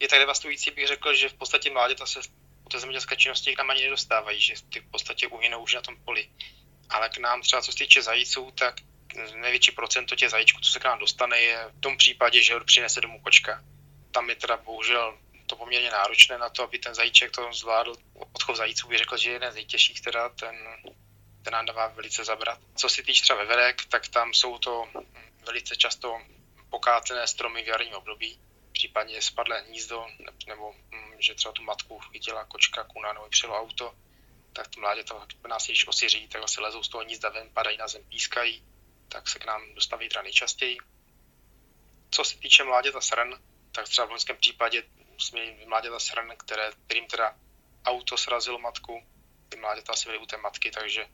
[0.00, 2.20] je tak devastující, bych řekl, že v podstatě mláděta se
[2.66, 5.80] u té zemědělské činnosti k nám ani nedostávají, že ty v podstatě uhynou už na
[5.80, 6.28] tom poli.
[6.88, 8.74] Ale k nám třeba co se týče zajíců, tak
[9.34, 12.64] největší procento těch zajíčků, co se k nám dostane, je v tom případě, že ho
[12.64, 13.64] přinese domů kočka.
[14.10, 17.94] Tam je teda bohužel to poměrně náročné na to, aby ten zajíček to zvládl.
[18.34, 20.56] Odchov zajíců bych řekl, že je jeden z nejtěžších, teda ten,
[21.42, 22.58] ten nám dává velice zabrat.
[22.76, 24.88] Co se týče třeba veverek, tak tam jsou to
[25.46, 26.20] velice často
[26.70, 28.40] pokácené stromy v jarním období,
[28.72, 30.06] případně spadlé hnízdo,
[30.46, 33.94] nebo hm, že třeba tu matku chytila kočka, kuna nebo přijelo auto,
[34.52, 37.76] tak to mládě to nás již osiří, tak vlastně lezou z toho hnízda ven, padají
[37.76, 38.62] na zem, pískají,
[39.08, 40.76] tak se k nám dostaví teda nejčastěji.
[42.10, 43.34] Co se týče mláděta srn,
[43.72, 44.82] tak třeba v loňském případě
[45.18, 47.36] jsme měli mláděta srn, které, kterým teda
[47.84, 49.02] auto srazilo matku,
[49.48, 51.06] ty mláděta asi byly u té matky, takže,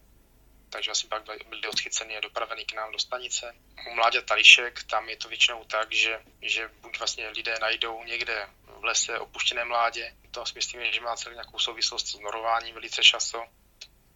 [0.70, 3.54] takže asi pak byly odchyceny a dopraveny k nám do stanice.
[3.90, 8.48] U mláďata lišek, tam je to většinou tak, že, že buď vlastně lidé najdou někde
[8.66, 13.02] v lese opuštěné mládě, to si myslím, že má celý nějakou souvislost s norováním velice
[13.02, 13.44] často,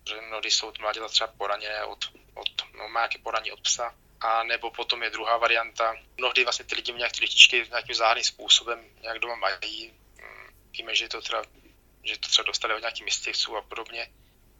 [0.08, 4.42] že mnohdy jsou mláďata třeba poraněné od, od no, má nějaké poraní od psa, a
[4.42, 5.94] nebo potom je druhá varianta.
[6.18, 9.92] Mnohdy vlastně ty lidi nějak ty lištičky nějakým záhadným způsobem nějak doma mají.
[10.16, 11.42] Mm, víme, že to třeba,
[12.02, 14.08] že to třeba dostali od nějakých myslivců a podobně,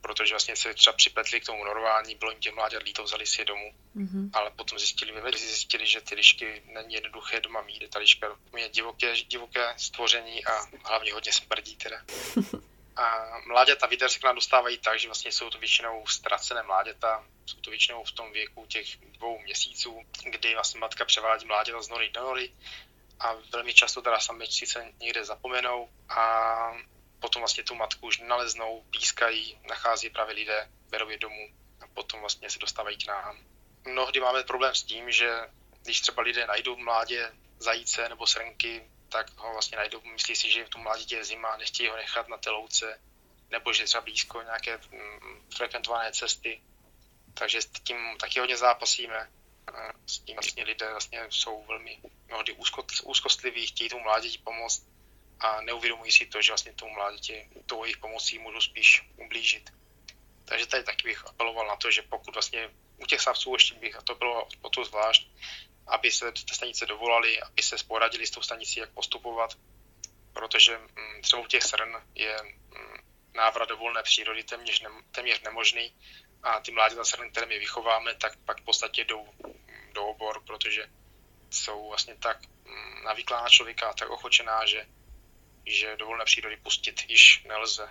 [0.01, 3.41] protože vlastně se třeba připletli k tomu norování, bylo jim těm mláďat líto, vzali si
[3.41, 4.31] je domů, mm-hmm.
[4.33, 9.15] ale potom zjistili, zjistili, že ty lišky není jednoduché doma mít, ta liška je divoké,
[9.15, 10.53] divoké stvoření a
[10.85, 12.03] hlavně hodně smrdí teda.
[12.99, 13.41] A
[14.21, 18.13] k nám dostávají tak, že vlastně jsou to většinou ztracené mláďata, jsou to většinou v
[18.13, 22.53] tom věku těch dvou měsíců, kdy vlastně matka převádí mláďata z nory do nory
[23.21, 26.57] a velmi často teda samičci se někde zapomenou a
[27.21, 31.49] potom vlastně tu matku už naleznou, pískají, nachází právě lidé, berou je domů
[31.81, 33.39] a potom vlastně se dostávají k nám.
[33.85, 35.31] Mnohdy máme problém s tím, že
[35.83, 40.65] když třeba lidé najdou mládě zajíce nebo srnky, tak ho vlastně najdou, myslí si, že
[40.65, 43.01] tom mládítě je zima, nechtějí ho nechat na té louce,
[43.51, 46.63] nebo že třeba blízko nějaké mm, frekventované cesty.
[47.35, 49.31] Takže s tím taky hodně zápasíme.
[50.07, 52.57] S tím vlastně lidé vlastně jsou velmi mnohdy
[53.05, 54.87] úzkostliví, chtějí tomu mládíti pomoct
[55.41, 59.71] a neuvědomují si to, že vlastně tomu mládíti tou jejich pomocí můžou spíš ublížit.
[60.45, 63.97] Takže tady taky bych apeloval na to, že pokud vlastně u těch savců ještě bych
[64.05, 65.29] to bylo o to zvlášť,
[65.89, 69.55] aby se té stanice dovolali, aby se sporadili s tou stanicí, jak postupovat,
[70.33, 72.99] protože mm, třeba u těch srn je mm,
[73.35, 75.95] návrat do volné přírody téměř, ne, téměř nemožný
[76.43, 80.43] a ty mláďata srn, které my vychováme, tak pak v podstatě jdou mm, do obor,
[80.47, 80.87] protože
[81.51, 82.39] jsou vlastně tak
[83.05, 84.87] navyklá na člověka, tak ochočená, že,
[85.67, 87.89] že do volné přírody pustit již nelze.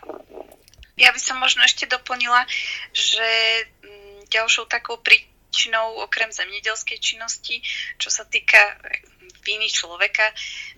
[0.98, 2.46] Já bych možno ještě doplnila,
[2.94, 3.58] že
[4.32, 7.62] ďalšou takou pri činnou okrem zemědělské činnosti,
[7.98, 8.78] čo sa týka
[9.48, 10.34] viny človeka,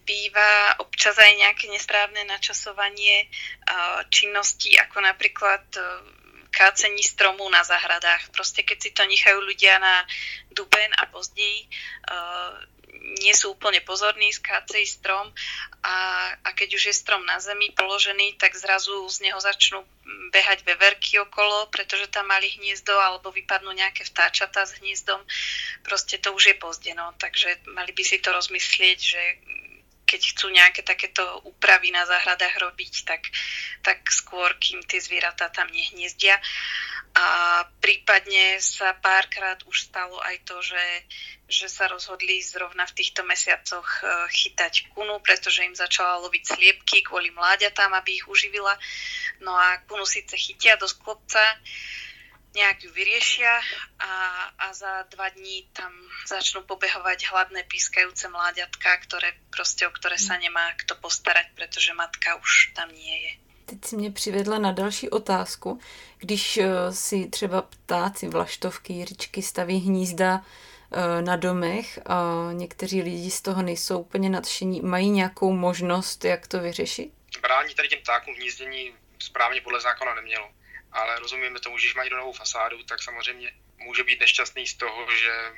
[0.06, 3.26] býva občas aj nejaké nesprávne načasovanie
[4.14, 5.66] činností, ako napríklad
[6.50, 8.30] kácení stromů na zahradách.
[8.30, 10.06] Proste keď si to nechajú ľudia na
[10.54, 11.70] duben a později,
[13.20, 15.32] nie sú úplne pozorní, skácejí strom
[15.84, 19.84] a, a keď už je strom na zemi položený, tak zrazu z neho začnú
[20.30, 25.22] behať veverky okolo, pretože tam mali hniezdo alebo vypadnú nejaké vtáčata s hniezdom.
[25.86, 27.14] Proste to už je pozde, no.
[27.18, 29.22] Takže mali by si to rozmyslieť, že
[30.10, 33.30] keď chcú nejaké takéto úpravy na záhradách robiť, tak,
[33.86, 36.42] tak skôr, kým tie zvieratá tam nehniezdia.
[37.14, 37.26] A
[37.82, 40.86] prípadne sa párkrát už stalo aj to, že,
[41.46, 47.02] že sa rozhodli zrovna v týchto mesiacoch e, chytať kunu, pretože im začala loviť sliepky
[47.06, 48.78] kvôli mláďatám, aby ich uživila.
[49.42, 51.42] No a kunu síce chytia do sklopca,
[52.56, 53.62] nejak ju vyriešia
[54.00, 54.12] a,
[54.58, 55.94] a za dva dní tam
[56.28, 62.36] začnú pobehovať hladné pískajúce mláďatka, ktoré prostě, o ktoré sa nemá kto postarať, pretože matka
[62.36, 63.32] už tam nie je.
[63.66, 65.80] Teď si mě přivedla na další otázku.
[66.18, 73.32] Když eh, si třeba ptáci, vlaštovky, jiřičky staví hnízda eh, na domech a někteří lidi
[73.32, 77.12] z toho nejsou úplně nadšení, mají nějakou možnost, jak to vyřešit?
[77.42, 80.50] Brání tady těm ptákům hnízdění správně podle zákona nemělo
[80.92, 84.74] ale rozumíme tomu, že když mají do novou fasádu, tak samozřejmě může být nešťastný z
[84.74, 85.52] toho, že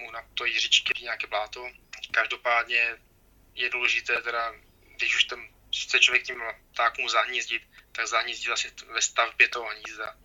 [0.00, 1.70] mu na to jiřičky nějaké bláto.
[2.10, 2.98] Každopádně
[3.54, 4.54] je důležité teda,
[4.96, 6.42] když už tam chce člověk tím
[6.72, 10.16] ptákům zahnízdit, tak zahnízdit asi ve stavbě toho hnízda.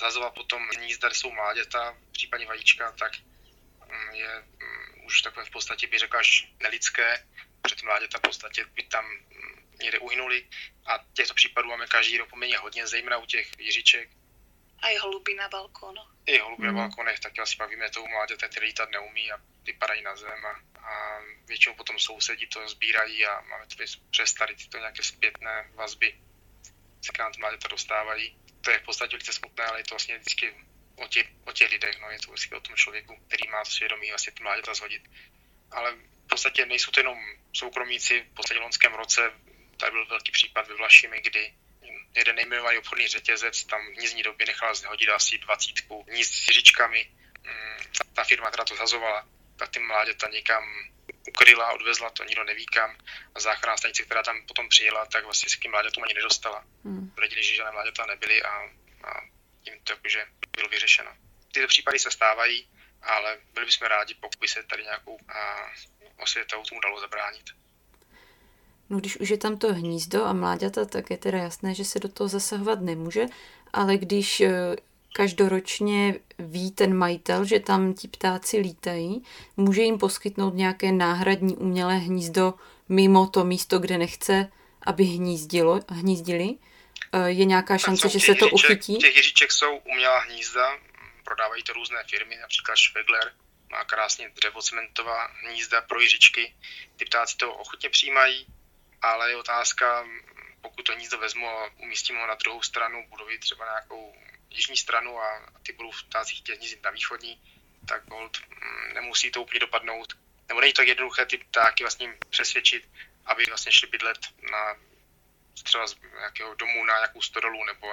[0.00, 3.12] Zazovat potom hnízda, kde jsou mláděta, případně vajíčka, tak
[3.88, 7.26] mm, je mm, už takové v podstatě by řekl až nelidské,
[7.62, 10.46] protože ty mláděta v podstatě by tam mm, někde uhynuli
[10.86, 14.08] a těchto případů máme každý rok poměrně hodně, zejména u těch jiříček.
[14.82, 16.00] A i holuby na balkónu.
[16.26, 16.74] I holuby mm.
[16.74, 20.46] na balkónech, taky asi pak víme toho mláďata, který lítat neumí a vypadají na zem
[20.46, 25.70] a, a většinou potom sousedí to sbírají a máme tady přes tady tyto nějaké zpětné
[25.74, 26.20] vazby,
[27.04, 28.36] se k nám ty mláďata dostávají.
[28.60, 30.54] To je v podstatě velice smutné, ale je to vlastně vždycky
[30.96, 34.08] o těch, o těch lidech, no, je to vždycky o tom člověku, který má svědomí
[34.08, 35.02] vlastně ty mláďata zhodit.
[35.70, 35.92] Ale
[36.24, 37.18] v podstatě nejsou to jenom
[37.52, 39.32] soukromíci, v podstatě v loňském roce
[39.76, 41.54] tady byl velký případ ve Vlašimi, kdy
[42.16, 47.10] jeden nejmenovaný obchodní řetězec tam v nízní době nechal zhodit asi dvacítku níz s říčkami.
[47.42, 47.84] Mm,
[48.14, 50.64] ta firma, která to zazovala, tak ty mláďata někam
[51.28, 52.96] ukryla, odvezla to, nikdo neví kam.
[53.34, 56.64] A záchranná stanice, která tam potom přijela, tak vlastně se k tím mláďatům ani nedostala.
[56.84, 57.10] Hmm.
[57.10, 58.54] Tvrdili, že žádné mláďata nebyly a,
[59.04, 59.20] a
[59.64, 61.16] tím to jakože bylo vyřešeno.
[61.52, 62.68] Tyto případy se stávají,
[63.02, 65.18] ale byli bychom rádi, pokud by se tady nějakou
[66.16, 67.46] osvětou tomu dalo zabránit.
[68.90, 71.98] No když už je tam to hnízdo a mláďata, tak je teda jasné, že se
[71.98, 73.26] do toho zasahovat nemůže,
[73.72, 74.76] ale když eh,
[75.12, 79.22] každoročně ví ten majitel, že tam ti ptáci lítají,
[79.56, 82.54] může jim poskytnout nějaké náhradní umělé hnízdo
[82.88, 86.54] mimo to místo, kde nechce, aby hnízdilo, hnízdili.
[87.12, 88.98] Eh, je nějaká šance, že se to uchytí?
[88.98, 90.78] Těch jiříček jsou umělá hnízda,
[91.24, 93.32] prodávají to různé firmy, například Schwegler,
[93.70, 96.54] má krásně dřevocementová hnízda pro jiříčky.
[96.96, 98.46] Ty ptáci to ochotně přijímají,
[99.02, 100.06] ale je otázka,
[100.60, 104.16] pokud to hnízdo vezmu a umístím ho na druhou stranu budovy, třeba na nějakou
[104.50, 107.40] jižní stranu a ty budou v chtět hnízdit na východní,
[107.88, 110.18] tak hold, mm, nemusí to úplně dopadnout.
[110.48, 112.88] Nebo není to tak jednoduché ty ptáky vlastně přesvědčit,
[113.26, 114.18] aby vlastně šli bydlet
[114.50, 114.76] na
[115.62, 117.86] třeba z nějakého domu na nějakou stodolu nebo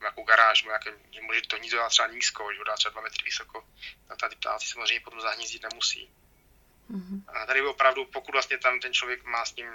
[0.00, 2.92] nějakou garáž, nebo nějaké, že může to hnízdo dát třeba nízko, že ho dá třeba
[2.92, 3.68] dva metry vysoko,
[4.08, 6.10] tak tady ptáci samozřejmě potom zahnízdit nemusí.
[6.90, 7.22] Mm-hmm.
[7.28, 9.68] A tady opravdu, pokud vlastně tam ten člověk má s tím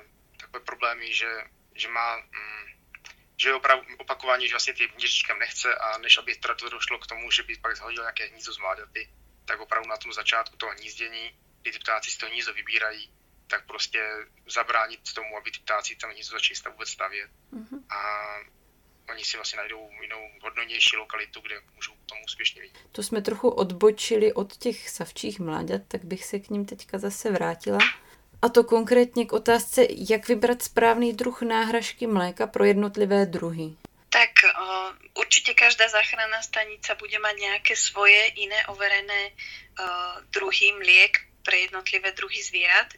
[0.53, 1.31] takové problémy, že,
[1.75, 2.65] že má, mm,
[3.37, 6.99] že je opravdu opakování, že vlastně ty hnízdičkám nechce a než aby teda to došlo
[6.99, 9.09] k tomu, že by pak zhodil nějaké hnízdo z mláďaty,
[9.45, 13.13] tak opravdu na tom začátku toho hnízdění, kdy ty ptáci z toho hnízdo vybírají,
[13.47, 14.09] tak prostě
[14.47, 17.31] zabránit tomu, aby ty ptáci tam hnízdo začali vůbec stavět.
[17.53, 17.79] Mm-hmm.
[17.89, 17.99] A
[19.09, 22.77] oni si vlastně najdou jinou hodnotější lokalitu, kde můžou tomu úspěšně vidět.
[22.91, 27.31] To jsme trochu odbočili od těch savčích mláďat, tak bych se k ním teďka zase
[27.31, 27.79] vrátila.
[28.43, 33.71] A to konkrétně k otázce, jak vybrat správný druh náhražky mléka pro jednotlivé druhy.
[34.09, 41.23] Tak uh, určite každá záchranná stanica bude mať nejaké svoje iné overené uh, druhy mliek
[41.47, 42.91] pre jednotlivé druhy zvierat.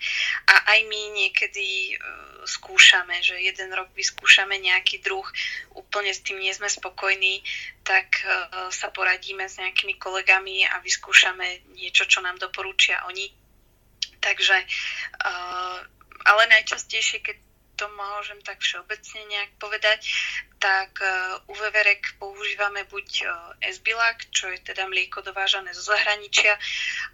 [0.50, 2.02] A aj my niekedy uh,
[2.50, 5.30] skúšame, že jeden rok vyskúšame nejaký druh,
[5.78, 7.46] úplne s tým nie sme spokojní,
[7.86, 13.45] tak uh, sa poradíme s nejakými kolegami a vyskúšame niečo, čo nám doporučia oni
[14.26, 15.78] Takže, uh,
[16.26, 17.38] ale najčastejšie, keď
[17.76, 20.00] to môžem tak všeobecne nejak povedať,
[20.64, 21.08] tak e,
[21.52, 23.28] u veverek používame buď
[23.68, 26.56] esbilak, čo je teda mlieko dovážané zo zahraničia,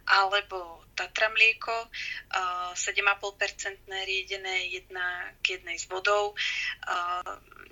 [0.06, 1.72] alebo Tatra mlieko,
[2.76, 6.36] 7,5% riedené jedna k jednej s vodou.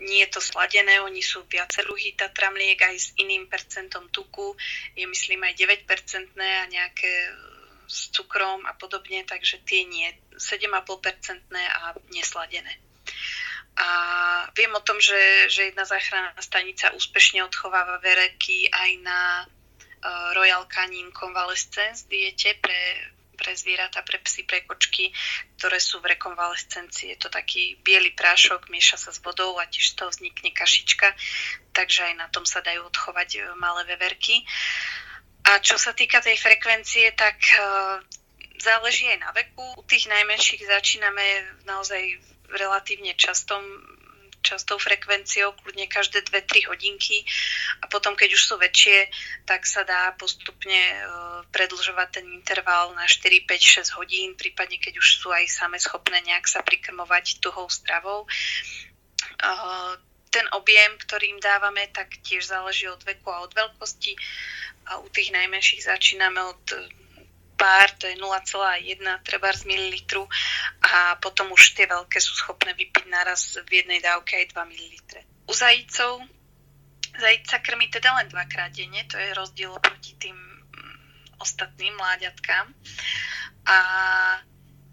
[0.00, 4.56] Nie je to sladené, oni sú viacej druhý Tatra mliek aj s iným percentom tuku,
[4.96, 5.84] je myslím aj 9%
[6.40, 7.12] a nejaké
[7.90, 10.14] s cukrom a podobne, takže tie nie.
[10.38, 12.78] 7,5% a nesladené.
[13.76, 13.88] A
[14.54, 20.68] viem o tom, že, že jedna záchranná stanica úspešne odchováva vereky aj na uh, Royal
[20.68, 25.08] Canin Convalescence diete pre, pre zvieratá, pre psy, pre kočky,
[25.56, 27.16] ktoré sú v rekonvalescencii.
[27.16, 31.16] Je to taký biely prášok, mieša sa s vodou a tiež z toho vznikne kašička,
[31.72, 34.44] takže aj na tom sa dajú odchovať e, malé veverky.
[35.50, 37.98] A čo sa týka tej frekvencie, tak uh,
[38.62, 39.66] záleží aj na veku.
[39.74, 42.22] U tých najmenších začíname naozaj
[42.54, 43.62] relatívne častom
[44.40, 47.28] častou frekvenciou, kľudne každé 2-3 hodinky
[47.84, 49.12] a potom, keď už sú väčšie,
[49.44, 54.96] tak sa dá postupne uh, predlžovať ten interval na 4, 5, 6 hodín, prípadne keď
[54.96, 58.24] už sú aj same schopné nejak sa prikrmovať tuhou stravou.
[60.30, 64.14] Ten objem, ktorým dávame, tak tiež záleží od veku a od veľkosti
[64.90, 66.62] a u tých najmenších začíname od
[67.60, 70.24] pár, to je 0,1 treba z mililitru
[70.80, 74.94] a potom už tie veľké sú schopné vypiť naraz v jednej dávke aj 2 ml.
[75.44, 76.24] U zajícov
[77.20, 80.96] zajíc sa krmí teda len dvakrát denne, to je rozdiel proti tým mm,
[81.42, 82.72] ostatným mláďatkám.
[83.68, 83.78] A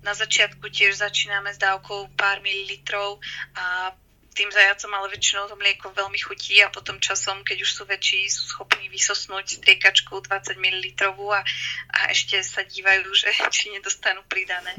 [0.03, 3.23] na začiatku tiež začíname s dávkou pár mililitrov
[3.55, 3.95] a
[4.37, 8.29] tým zajacom, ale väčšinou to mlieko veľmi chutí a potom časom, keď už sú väčší,
[8.29, 10.85] sú schopní vysosnúť striekačku 20 ml
[11.33, 11.41] a,
[11.89, 14.77] a ešte sa dívajú, že či nedostanú pridané.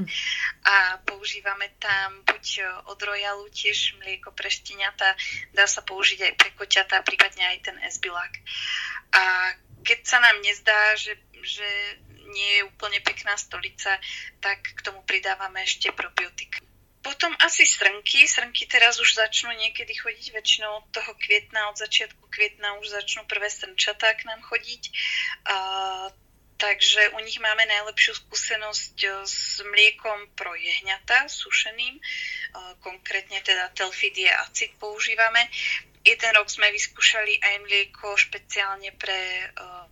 [0.62, 5.18] A používame tam buď od Royalu tiež mlieko pre šteniata,
[5.50, 8.32] dá sa použiť aj pre koťata, prípadne aj ten esbilák.
[9.10, 9.22] A
[9.82, 11.66] keď sa nám nezdá, že, že
[12.28, 13.96] nie je úplne pekná stolica,
[14.38, 16.60] tak k tomu pridávame ešte probiotika.
[17.02, 18.26] Potom asi srnky.
[18.26, 23.22] Srnky teraz už začnú niekedy chodiť, väčšinou od toho kvietna, od začiatku kvietna už začnú
[23.30, 24.82] prvé srnčatá k nám chodiť.
[25.46, 25.56] A,
[26.58, 32.02] takže u nich máme najlepšiu skúsenosť e, s mliekom pro jehňata, sušeným.
[32.58, 35.46] A, konkrétne teda telfidie acid používame.
[36.02, 39.84] Jeden rok sme vyskúšali aj mlieko špeciálne pre uh,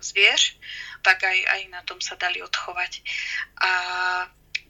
[0.00, 0.58] zvieř,
[1.02, 3.00] tak aj, aj na tom sa dali odchovať.
[3.62, 3.70] A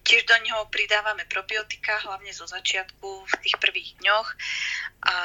[0.08, 4.28] Tiež do neho pridávame probiotika, hlavne zo začiatku v tých prvých dňoch.
[5.04, 5.16] A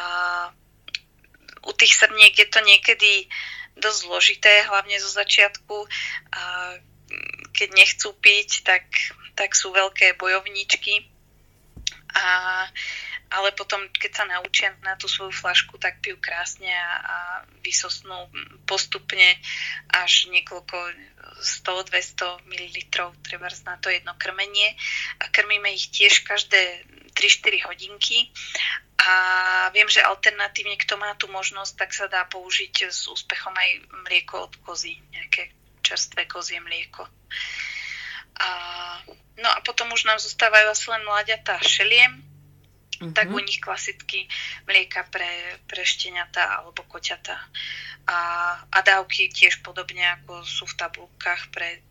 [1.63, 3.31] u tých srniek je to niekedy
[3.79, 5.87] dosť zložité, hlavne zo začiatku.
[6.35, 6.41] A
[7.55, 8.83] keď nechcú piť, tak,
[9.39, 11.07] tak sú veľké bojovníčky.
[12.13, 12.67] A
[13.33, 17.17] ale potom, keď sa naučia na tú svoju flašku, tak pijú krásne a, a
[17.65, 18.29] vysosnú
[18.69, 19.41] postupne
[19.89, 20.77] až niekoľko
[21.41, 22.77] 100-200 ml
[23.25, 24.77] treba na to jedno krmenie.
[25.17, 26.85] A krmíme ich tiež každé
[27.17, 28.29] 3-4 hodinky
[29.01, 29.13] a
[29.73, 33.69] viem, že alternatívne, kto má tú možnosť, tak sa dá použiť s úspechom aj
[34.07, 35.51] mlieko od kozy, nejaké
[35.83, 37.03] čerstvé kozie mlieko.
[38.39, 38.49] A,
[39.41, 42.32] no a potom už nám zostávajú asi len mláďatá šeliem,
[42.99, 43.13] uh-huh.
[43.13, 44.27] tak u nich klasicky
[44.67, 47.37] mlieka pre, pre šteniatá alebo koťata.
[48.07, 48.19] A,
[48.67, 51.81] a dávky tiež podobne ako sú v tabulkách pre,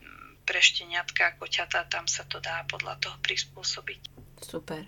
[0.45, 4.01] pre šteniatka a koťata, tam sa to dá podľa toho prispôsobiť.
[4.43, 4.85] Super.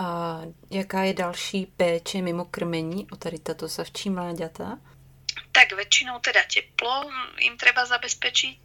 [0.00, 0.40] A
[0.70, 4.78] jaká je další péče mimo krmení o tady tato savčí mláďata?
[5.50, 7.10] Tak väčšinou teda teplo
[7.42, 8.56] im treba zabezpečiť.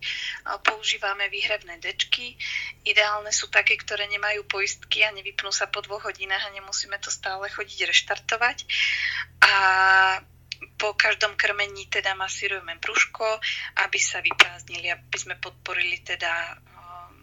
[0.61, 2.37] Používame výhrevné dečky.
[2.85, 7.09] Ideálne sú také, ktoré nemajú poistky a nevypnú sa po dvoch hodinách a nemusíme to
[7.09, 8.57] stále chodiť reštartovať.
[9.41, 9.53] A
[10.77, 13.25] po každom krmení teda masírujeme brúško,
[13.85, 17.15] aby sa vyprázdnili, aby sme podporili teda um,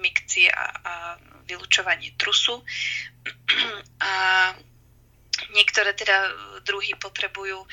[0.00, 0.94] mikcie a, a
[1.44, 2.62] vylučovanie trusu.
[4.02, 4.10] A
[5.54, 6.26] niektoré teda
[6.62, 7.66] druhy potrebujú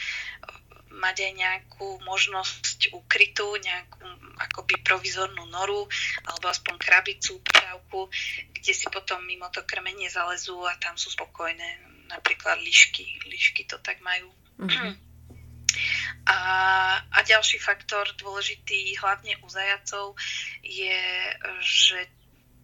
[0.90, 4.02] mať aj nejakú možnosť ukrytú, nejakú
[4.40, 5.86] akoby provizornú noru
[6.26, 8.10] alebo aspoň krabicu, právku,
[8.56, 11.86] kde si potom mimo to krmenie zalezú a tam sú spokojné.
[12.10, 13.22] Napríklad lišky.
[13.30, 14.34] Lišky to tak majú.
[14.58, 15.10] Mm-hmm.
[16.26, 16.38] A,
[17.06, 20.18] a ďalší faktor dôležitý hlavne u zajacov
[20.66, 21.02] je,
[21.62, 22.19] že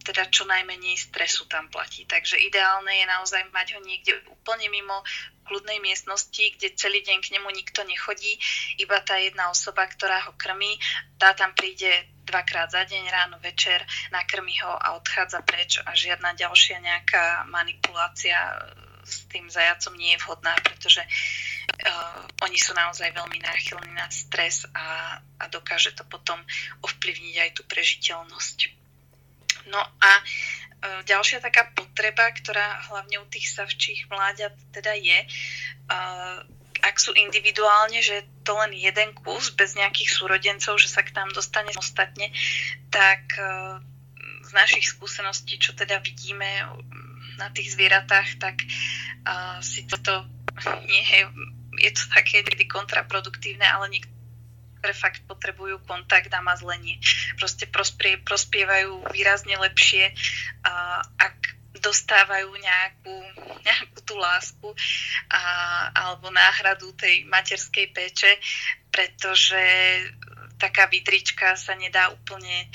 [0.06, 2.06] teda čo najmenej stresu tam platí.
[2.06, 5.02] Takže ideálne je naozaj mať ho niekde úplne mimo
[5.46, 8.34] kľudnej miestnosti, kde celý deň k nemu nikto nechodí,
[8.82, 10.78] iba tá jedna osoba, ktorá ho krmí,
[11.22, 11.90] tá tam príde
[12.26, 17.46] 2 dvakrát za deň, ráno, večer, nakrmi ho a odchádza preč a žiadna ďalšia nejaká
[17.48, 18.36] manipulácia
[19.06, 24.66] s tým zajacom nie je vhodná, pretože uh, oni sú naozaj veľmi náchylní na stres
[24.74, 26.42] a, a dokáže to potom
[26.82, 28.85] ovplyvniť aj tú prežiteľnosť.
[29.72, 30.12] No a
[31.06, 35.20] ďalšia taká potreba, ktorá hlavne u tých savčích mláďat teda je,
[35.90, 36.46] uh,
[36.86, 41.34] ak sú individuálne, že to len jeden kus bez nejakých súrodencov, že sa k nám
[41.34, 42.30] dostane samostatne,
[42.94, 43.26] tak
[44.46, 46.46] z našich skúseností, čo teda vidíme
[47.42, 48.62] na tých zvieratách, tak
[49.66, 50.30] si toto
[50.86, 51.22] nie je,
[51.90, 53.90] je to také niekedy kontraproduktívne, ale
[54.86, 57.02] niektoré fakt potrebujú kontakt a mazlenie.
[57.42, 63.18] Proste prospie, prospievajú výrazne lepšie, uh, ak dostávajú nejakú,
[63.66, 64.70] nejakú tú lásku
[65.28, 65.42] a,
[65.92, 68.32] alebo náhradu tej materskej péče,
[68.90, 69.60] pretože
[70.56, 72.72] taká vidrička sa nedá úplne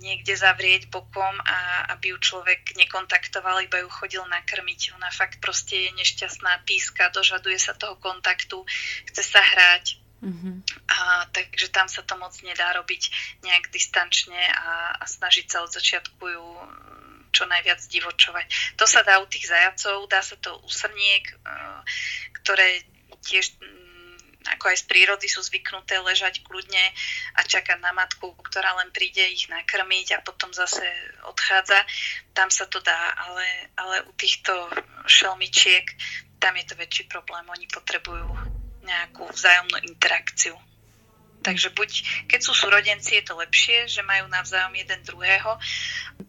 [0.00, 4.96] niekde zavrieť bokom a aby ju človek nekontaktoval, iba ju chodil nakrmiť.
[4.96, 8.64] Ona fakt proste je nešťastná, píska, dožaduje sa toho kontaktu,
[9.12, 10.01] chce sa hrať.
[10.22, 10.54] Mm-hmm.
[10.86, 13.10] A, takže tam sa to moc nedá robiť
[13.42, 16.46] nejak distančne a, a snažiť sa od začiatku ju
[17.32, 18.76] čo najviac divočovať.
[18.78, 21.34] To sa dá u tých zajacov, dá sa to u srniek, e,
[22.38, 22.84] ktoré
[23.24, 23.56] tiež
[24.42, 26.82] ako aj z prírody sú zvyknuté ležať kľudne
[27.38, 30.82] a čakať na matku, ktorá len príde ich nakrmiť a potom zase
[31.30, 31.78] odchádza.
[32.34, 34.50] Tam sa to dá, ale, ale u týchto
[35.06, 35.86] šelmičiek
[36.42, 37.46] tam je to väčší problém.
[37.46, 38.26] Oni potrebujú
[38.82, 40.56] nejakú vzájomnú interakciu.
[41.42, 41.90] Takže buď,
[42.30, 45.58] keď sú súrodenci, je to lepšie, že majú navzájom jeden druhého.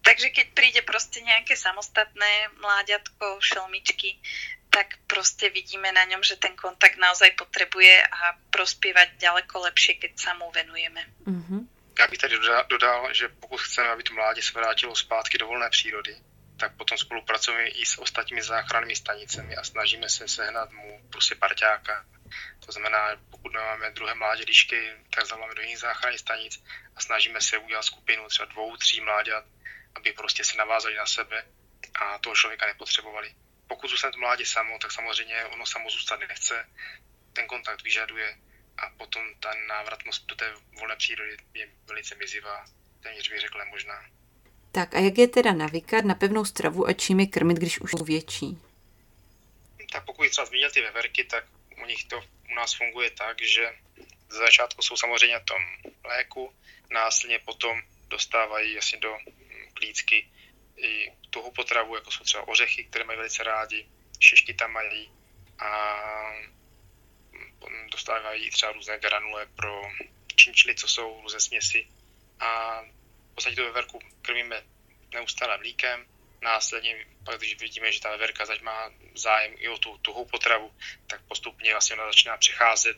[0.02, 4.18] Takže keď príde proste nejaké samostatné mláďatko, šelmičky,
[4.74, 10.12] tak proste vidíme na ňom, že ten kontakt naozaj potrebuje a prospievať ďaleko lepšie, keď
[10.18, 11.06] sa mu venujeme.
[11.30, 11.62] Mm-hmm.
[12.00, 12.36] Já bych tady
[12.70, 16.16] dodal, že pokud chceme, aby to mládě se vrátilo zpátky do volné přírody,
[16.58, 22.06] tak potom spolupracujeme i s ostatními záchrannými stanicemi a snažíme se sehnat mu prostě parťáka.
[22.66, 26.64] To znamená, pokud máme druhé mládě lišky, tak zavoláme do jiných záchranných stanic
[26.96, 29.46] a snažíme se udělat skupinu třeba dvou, tří mláďat,
[29.96, 31.46] aby prostě se navázali na sebe
[31.96, 33.36] a toho člověka nepotřebovali
[33.68, 36.66] pokud zůstane to mládě samo, tak samozřejmě ono samo zůstat nechce,
[37.34, 38.38] ten kontakt vyžaduje
[38.78, 42.66] a potom ta návratnost do té volné přírody je velice mizivá,
[43.04, 44.06] téměř bych řekla možná.
[44.72, 47.92] Tak a jak je teda navykat na pevnou stravu a čím je krmit, když už
[47.92, 48.58] jsou větší?
[49.92, 51.46] Tak pokud třeba zmínil ty veverky, tak
[51.84, 53.76] u nich to u nás funguje tak, že
[54.30, 55.64] ze začátku jsou samozřejmě v tom
[56.04, 56.56] léku,
[56.90, 59.18] následně potom dostávají jasně do
[59.74, 60.30] klícky
[60.78, 63.88] i tuhou potravu, jako jsou třeba ořechy, které mají velice rádi,
[64.20, 65.12] šišky tam mají
[65.60, 66.00] a
[67.92, 69.82] dostávají třeba různé granule pro
[70.36, 71.88] činčily, co jsou různé směsi.
[72.40, 72.82] A
[73.32, 74.64] v podstatě tu veverku krmíme
[75.14, 76.06] neustále mlíkem,
[76.42, 80.74] následně pak, když vidíme, že ta veverka zač má zájem i o tu tuhou potravu,
[81.08, 82.98] tak postupně vlastně ona začíná přecházet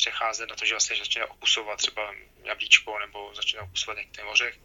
[0.00, 2.14] přecházet na to, že vlastně začíná okusovat třeba
[2.44, 4.58] jablíčko nebo začíná okusovat některý ořech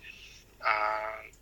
[0.61, 0.76] a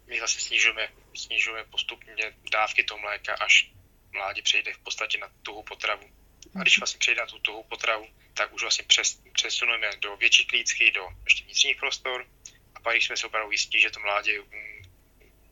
[0.08, 3.70] my zase snižujeme, snižujeme postupně dávky toho mléka, až
[4.12, 6.10] mládě přejde v podstatě na tuhou potravu.
[6.56, 10.46] A když vlastně přejde na tu tuhou potravu, tak už vlastně přes, přesunujeme do větší
[10.46, 12.28] klícky, do ještě vnitřních prostor
[12.76, 14.50] a pak, když jsme se opravdu jistí, že to mládě um,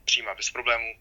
[0.06, 1.00] přijímá bez problémů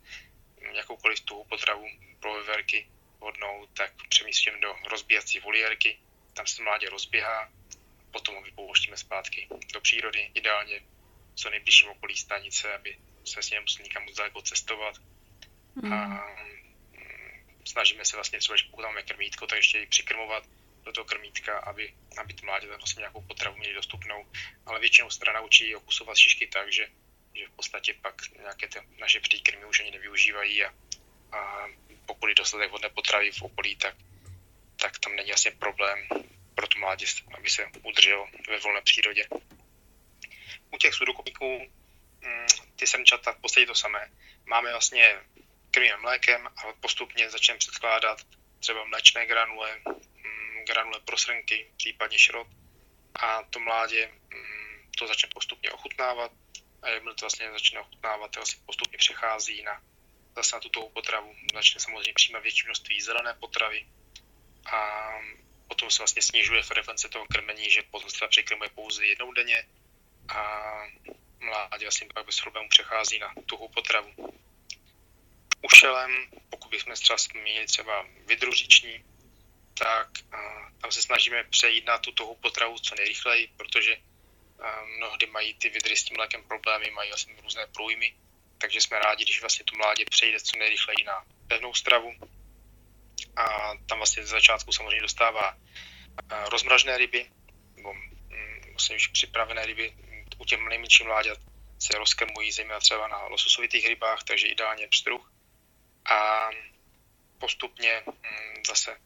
[0.73, 1.87] jakoukoliv tuhou potravu
[2.21, 2.87] pro veverky
[3.21, 5.99] hodnou, tak přemístíme do rozbíjací voliérky,
[6.35, 7.53] tam se mládě rozběhá,
[8.11, 10.81] potom ho vypouštíme zpátky do přírody, ideálně
[11.35, 14.95] co nejbližším okolí stanice, aby se s ním museli nikam moc daleko cestovat.
[15.75, 15.93] Mm.
[15.93, 16.27] A
[17.65, 20.45] snažíme se vlastně třeba, pokud máme krmítko, tak ještě i přikrmovat
[20.85, 24.27] do toho krmítka, aby, aby to mládě vlastně nějakou potravu měli dostupnou.
[24.67, 26.89] Ale většinou se naučí okusovat šišky tak, že,
[27.35, 30.75] že v podstatě pak nějaké ty naše příkrmy už ani nevyužívají a,
[31.33, 31.67] a
[32.11, 33.95] pokud je dostatek vodné potravy v okolí, tak,
[34.77, 35.99] tak tam není vlastně problém
[36.55, 39.29] pro to mládě, aby se udržel ve volné přírodě
[40.71, 41.71] u těch sudokopíků
[42.21, 42.47] mm,
[42.77, 44.11] ty srnčata v podstatě to samé.
[44.47, 45.21] Máme vlastně
[45.71, 48.19] krmíme mlékem a postupně začneme předkládat
[48.61, 52.49] třeba mléčné granule, mm, granule pro srnky, případně šrot
[53.15, 56.33] a to mládě mm, to začne postupně ochutnávat
[56.83, 59.83] a jakmile to vlastně začne ochutnávat, to vlastně postupně přechází na
[60.37, 61.37] zase na tuto potravu.
[61.55, 63.87] Začne samozřejmě přijímat větší množství zelené potravy
[64.67, 65.11] a
[65.69, 69.67] potom se vlastně snižuje frekvence toho krmení, že potom se překrmuje pouze jednou denně
[70.29, 70.73] a
[71.39, 74.35] mládě vlastně pak bez problémů přechází na tuhou potravu.
[75.63, 79.05] Ušelem, pokud bychom třeba měli třeba vydružiční,
[79.75, 80.09] tak
[80.81, 83.97] tam se snažíme přejít na tu tuhou potravu co nejrychleji, protože
[84.97, 88.15] mnohdy mají ty vidry s tím mlékem problémy, mají vlastně různé průjmy,
[88.61, 92.13] takže jsme rádi, když vlastně tu mládě přejde co nejrychleji na pevnou stravu.
[93.37, 95.57] A tam vlastně z začátku samozřejmě dostává
[96.51, 97.31] rozmražené ryby,
[97.77, 99.95] nebo mm, vlastně už připravené ryby.
[100.39, 101.39] U těch nejmenších mláďat
[101.79, 105.33] se rozkrmují zejména třeba na lososovitých rybách, takže ideálně pstruh.
[106.05, 106.51] A
[107.39, 108.97] postupně mm, zase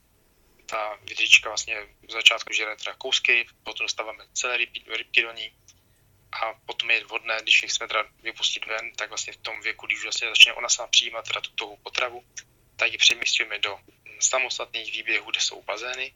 [0.67, 1.77] ta vidřička vlastně
[2.09, 5.53] v začátku žere teda kousky, potom dostáváme celé rybky, rybky do ní
[6.35, 9.87] a potom je vhodné, když jich chceme teda vypustit ven, tak vlastně v tom věku,
[9.87, 12.25] když vlastně začne ona sama přijímat teda tu potravu,
[12.77, 13.79] tak ji přemístíme do
[14.21, 16.15] samostatných výběhů, kde jsou bazény.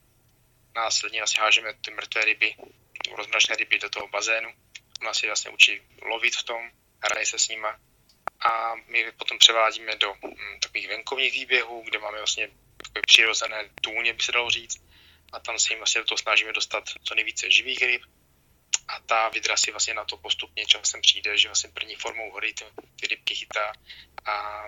[0.75, 2.55] Následně vlastně hážeme ty mrtvé ryby,
[3.16, 4.55] rozmražené ryby do toho bazénu.
[5.01, 6.71] Ona si vlastně učí lovit v tom,
[7.03, 7.81] hraje se s nima.
[8.41, 14.12] A my potom převádíme do hm, takových venkovních výběhů, kde máme vlastně takové přirozené tůně,
[14.12, 14.83] by se dalo říct.
[15.33, 18.03] A tam se jim vlastně do toho snažíme dostat co nejvíce živých ryb.
[18.89, 22.55] A ta vidra si vlastně na to postupně časem přijde, že vlastně první formou hory
[22.55, 22.64] ty,
[23.01, 23.72] ty rybky chytá
[24.24, 24.64] a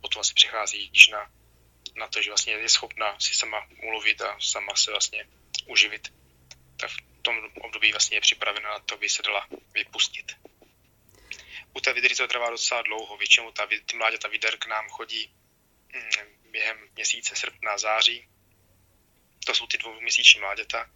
[0.00, 1.30] potom vlastně přechází již na,
[1.96, 5.26] na to, že vlastně je schopna si sama ulovit a sama se vlastně
[5.66, 6.12] uživit.
[6.76, 10.36] Tak v tom období vlastně je připravena na to, aby se dala vypustit.
[11.74, 15.32] U té vidry to trvá docela dlouho, většinou ta, ty mláďata vider k nám chodí
[15.94, 18.28] hm, během měsíce srpna, září.
[19.46, 20.90] To jsou ty dvouměsíční mláďata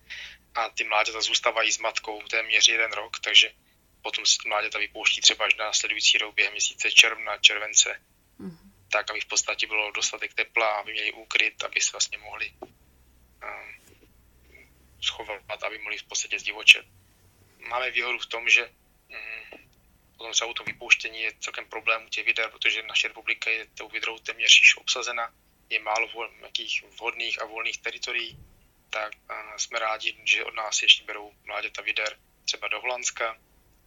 [0.54, 3.52] a ty mláďata zůstávají s matkou téměř jeden rok, takže
[4.02, 8.00] potom se mláďata vypouští třeba až na následující rok během měsíce června, července,
[8.40, 8.70] mm-hmm.
[8.92, 12.70] tak, aby v podstatě bylo dostatek tepla, aby měli úkryt, aby se vlastně mohli um,
[15.02, 16.86] schovat, aby mohli v podstatě zdivočet.
[17.68, 19.60] Máme výhodu v tom, že um,
[20.16, 23.66] potom třeba u toho vypouštění je celkem problém u těch vider, protože naše republika je
[23.66, 25.34] tou vidrou téměř již obsazena
[25.70, 28.38] je málo nějakých vhodných a volných teritorií,
[28.94, 29.12] tak
[29.56, 33.36] jsme rádi, že od nás ještě berou mláďata vider třeba do Holandska,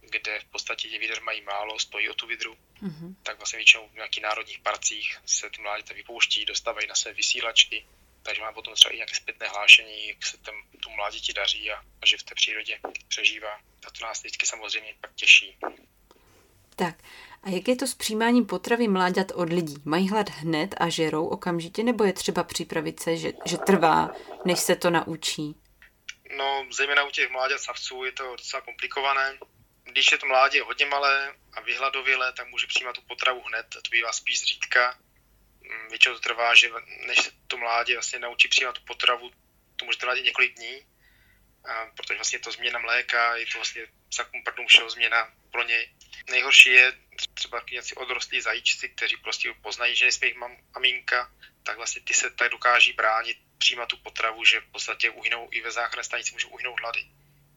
[0.00, 3.14] kde v podstatě ti vider mají málo, stojí o tu vidru, mm-hmm.
[3.22, 7.86] tak vlastně většinou v nějakých národních parcích se ty mláďata vypouští, dostávají na své vysílačky,
[8.22, 11.76] takže mám potom třeba i nějaké zpětné hlášení, jak se tam tu mláděti daří a,
[12.02, 13.54] a že v té přírodě přežívá.
[13.86, 15.56] A to nás vždycky samozřejmě pak těší.
[16.78, 16.94] Tak
[17.42, 19.76] a jak je to s přijímáním potravy mláďat od lidí?
[19.84, 24.10] Mají hlad hned a žerou okamžitě, nebo je třeba připravit se, že, že trvá,
[24.44, 25.54] než se to naučí?
[26.36, 29.38] No, zejména u těch mláďat savců je to docela komplikované.
[29.84, 33.90] Když je to mládě hodně malé a vyhladovělé, tak může přijímat tu potravu hned, to
[33.90, 34.98] bývá spíš zřídka.
[35.60, 36.70] Mm, většinou to trvá, že
[37.06, 39.30] než se to mládě vlastně naučí přijímat tu potravu,
[39.76, 40.86] to může trvat i několik dní,
[41.96, 45.88] protože vlastně je to změna mléka, je to vlastně sakum prdům všeho změna pro něj.
[46.30, 46.92] Nejhorší je
[47.34, 50.36] třeba nějací odrostlí zajíčci, kteří prostě poznají, že nejsme jich
[50.74, 51.32] maminka,
[51.62, 55.60] tak vlastně ty se tak dokáží bránit, přijímat tu potravu, že v podstatě uhynou i
[55.60, 57.06] ve záchranné stanici můžou uhynout hlady.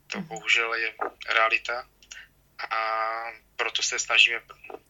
[0.08, 0.28] To mhm.
[0.28, 0.96] bohužel je
[1.30, 1.88] realita
[2.70, 4.42] a proto se snažíme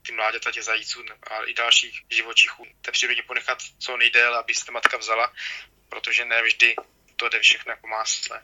[0.06, 4.72] ty mláďata těch zajíců a i dalších živočichů té přírodě ponechat co nejdéle, aby se
[4.72, 5.34] matka vzala,
[5.90, 6.76] protože ne vždy
[7.16, 8.44] to jde všechno jako másle.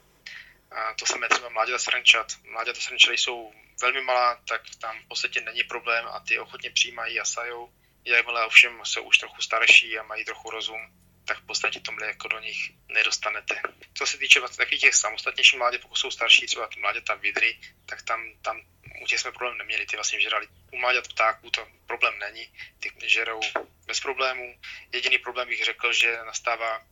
[0.72, 2.28] A to samé třeba mláďata srnčat.
[2.44, 7.20] Mláďata srnčely jsou velmi malá, tak tam v podstatě není problém a ty ochotně přijímají
[7.20, 7.74] a sajou.
[8.06, 10.82] Jakmile ovšem jsou už trochu starší a mají trochu rozum,
[11.26, 13.62] tak v podstatě to mléko do nich nedostanete.
[13.94, 17.60] Co se týče vlastně takových těch samostatnějších mládě, pokud jsou starší, třeba ty mláďata vidry,
[17.86, 18.62] tak tam, tam
[19.02, 20.48] u těch jsme problém neměli, ty vlastně žrali.
[20.72, 23.40] U mláďat ptáků to problém není, ty žerou
[23.86, 24.60] bez problémů.
[24.94, 26.86] Jediný problém bych řekl, že nastává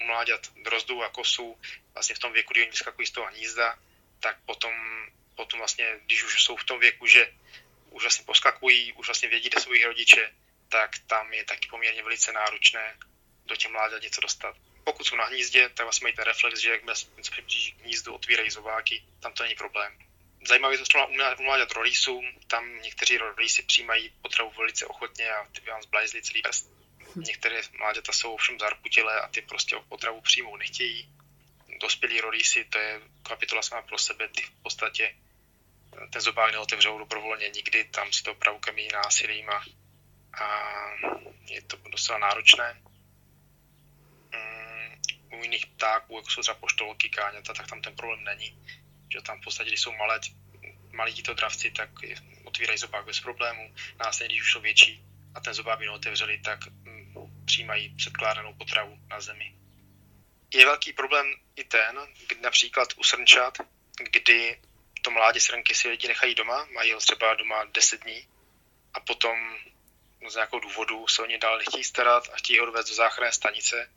[0.00, 1.60] u mláďat drozdů a kosů,
[1.94, 3.78] vlastně v tom věku, kdy oni vyskakují z toho hnízda,
[4.20, 4.72] tak potom
[5.38, 7.32] potom vlastně, když už jsou v tom věku, že
[7.90, 10.34] už vlastně poskakují, už vlastně vědí, kde jsou jejich rodiče,
[10.68, 12.96] tak tam je taky poměrně velice náročné
[13.46, 14.56] do těch mláďat něco dostat.
[14.84, 18.14] Pokud jsou na hnízdě, tak vlastně mají ten reflex, že jakmile se přiblíží k hnízdu,
[18.14, 19.98] otvírají zobáky, tam to není problém.
[20.48, 25.44] Zajímavé je to třeba u mláďat rolísů, tam někteří rolísi přijímají potravu velice ochotně a
[25.44, 26.70] ty by vám zblajzli celý prst.
[27.16, 31.08] Některé mláďata jsou ovšem zarputilé a ty prostě potravu přijmou nechtějí.
[31.80, 35.14] Dospělí rolísi, to je kapitola sama pro sebe, ty v podstatě
[36.12, 39.64] ten zobák neotevřou dobrovolně nikdy, tam si to opravdu kamí násilím a,
[40.42, 40.72] a
[41.46, 42.82] je to docela náročné.
[44.34, 48.58] Mm, u jiných ptáků, jako jsou třeba poštolky, káňata, tak tam ten problém není.
[49.12, 50.20] Že tam v podstatě, když jsou malé,
[50.92, 51.90] malí tito dravci, tak
[52.44, 53.74] otvírají zobák bez problému.
[53.98, 58.98] Následně, když už jsou větší a ten zobák by neotevřeli, tak mm, přijímají předkládanou potravu
[59.08, 59.54] na zemi.
[60.54, 61.26] Je velký problém
[61.56, 63.58] i ten, kdy například u srnčat,
[64.10, 64.60] kdy
[65.02, 68.28] to mládě srnky si lidi nechají doma, mají ho třeba doma 10 dní
[68.94, 69.56] a potom
[70.28, 73.32] z nějakého důvodu se o ně dál nechtějí starat a chtějí ho dovést do záchranné
[73.32, 73.90] stanice,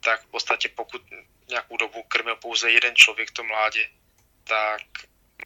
[0.00, 1.02] tak v podstatě pokud
[1.48, 3.90] nějakou dobu krmil pouze jeden člověk to mládě,
[4.44, 4.82] tak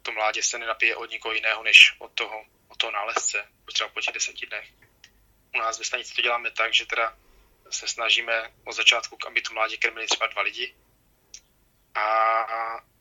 [0.01, 4.01] to mládě se nenapije od nikoho jiného, než od toho, od toho nálezce, třeba po
[4.01, 4.69] těch deseti dnech.
[5.55, 7.17] U nás ve stanici to děláme tak, že teda
[7.69, 10.75] se snažíme od začátku, aby to mládě krmili třeba dva lidi,
[11.95, 12.41] a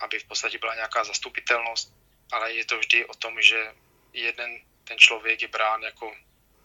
[0.00, 1.94] aby v podstatě byla nějaká zastupitelnost,
[2.32, 3.74] ale je to vždy o tom, že
[4.12, 6.16] jeden ten člověk je brán jako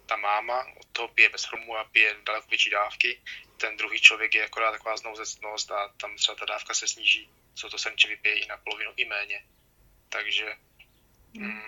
[0.05, 3.21] ta máma, od toho pije bez chromu a pije daleko větší dávky,
[3.57, 7.69] ten druhý člověk je akorát taková znouzecnost a tam třeba ta dávka se sníží, co
[7.69, 9.45] to srnče vypije i na polovinu, i méně.
[10.09, 10.55] Takže
[11.33, 11.61] mm,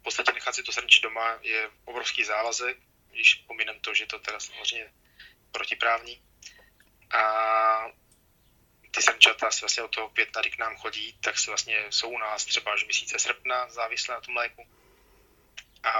[0.00, 2.78] v podstatě nechat si to srnče doma je obrovský závazek,
[3.10, 4.92] když pominem to, že to teda samozřejmě
[5.52, 6.22] protiprávní.
[7.10, 7.22] A
[8.94, 12.18] ty srnčata se vlastně od toho května, k nám chodí, tak se vlastně jsou u
[12.18, 14.66] nás třeba až měsíce srpna závislé na tom mléku.
[15.82, 15.92] A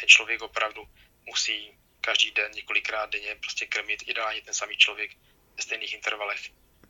[0.00, 0.84] ten člověk opravdu
[1.26, 5.10] musí každý den, několikrát denně prostě krmit ideálně ten samý člověk
[5.56, 6.40] ve stejných intervalech.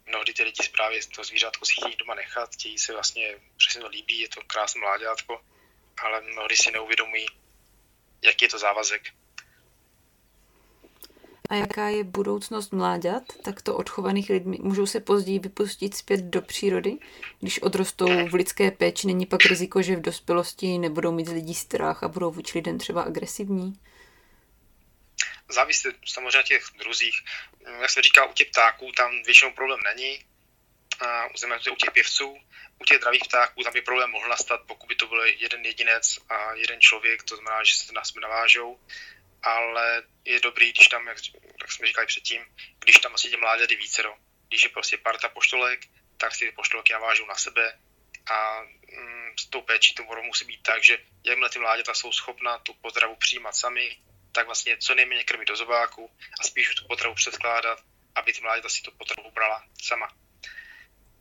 [0.07, 3.88] Mnohdy ty lidi zprávě to zvířátko si chtějí doma nechat, chtějí se vlastně, přesně to
[3.88, 5.45] líbí, je to krásné mláďátko,
[5.99, 7.26] ale mnohdy si neuvědomují,
[8.22, 9.03] jaký je to závazek
[11.55, 14.59] a jaká je budoucnost mláďat, takto odchovaných lidmi?
[14.61, 16.98] Můžou se později vypustit zpět do přírody?
[17.40, 21.55] Když odrostou v lidské péči, není pak riziko, že v dospělosti nebudou mít z lidí
[21.55, 23.80] strach a budou vůči lidem třeba agresivní?
[25.48, 27.14] Závisí samozřejmě těch druzích.
[27.80, 30.18] Jak se říká, u těch ptáků tam většinou problém není.
[31.00, 31.26] A
[31.72, 32.36] u těch pěvců,
[32.80, 36.18] u těch dravých ptáků tam by problém mohl nastat, pokud by to byl jeden jedinec
[36.28, 38.78] a jeden člověk, to znamená, že se sebe navážou
[39.45, 41.18] ale je dobrý, když tam, jak,
[41.61, 42.47] jak jsme říkali předtím,
[42.78, 44.16] když tam asi tě mláďady vícero.
[44.49, 45.80] Když je prostě parta poštolek,
[46.16, 47.78] tak si ty poštolky navážou na sebe
[48.30, 52.59] a mm, s tou péčí to musí být tak, že jakmile ty mláďata jsou schopna
[52.59, 53.97] tu potravu přijímat sami,
[54.32, 57.78] tak vlastně co nejméně krmit do zobáku a spíš tu potravu předkládat,
[58.14, 60.09] aby ty mláďata si tu potravu brala sama.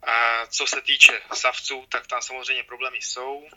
[0.03, 3.49] A co se týče savců, tak tam samozřejmě problémy jsou,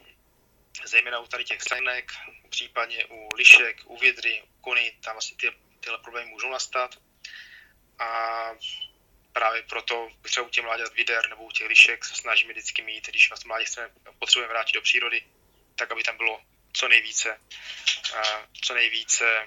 [0.85, 2.13] zejména u tady těch sajnek,
[2.51, 6.95] případně u lišek, u vědry, u kony, tam vlastně ty, tyhle problémy můžou nastat.
[7.99, 8.51] A
[9.33, 13.09] právě proto třeba u těch mláďat vider nebo u těch lišek se snažíme vždycky mít,
[13.09, 15.23] když vlastně mládě chceme, potřebujeme vrátit do přírody,
[15.77, 16.43] tak aby tam bylo
[16.73, 17.41] co nejvíce,
[18.63, 19.47] co nejvíce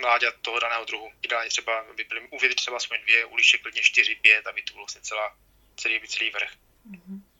[0.00, 1.12] mláďat toho daného druhu.
[1.22, 4.62] Ideálně třeba, aby byly u vědry třeba aspoň dvě, u lišek klidně čtyři, pět, aby
[4.62, 5.36] to bylo vlastně celá,
[5.76, 6.52] celý, celý vrch.
[6.90, 7.32] Mm-hmm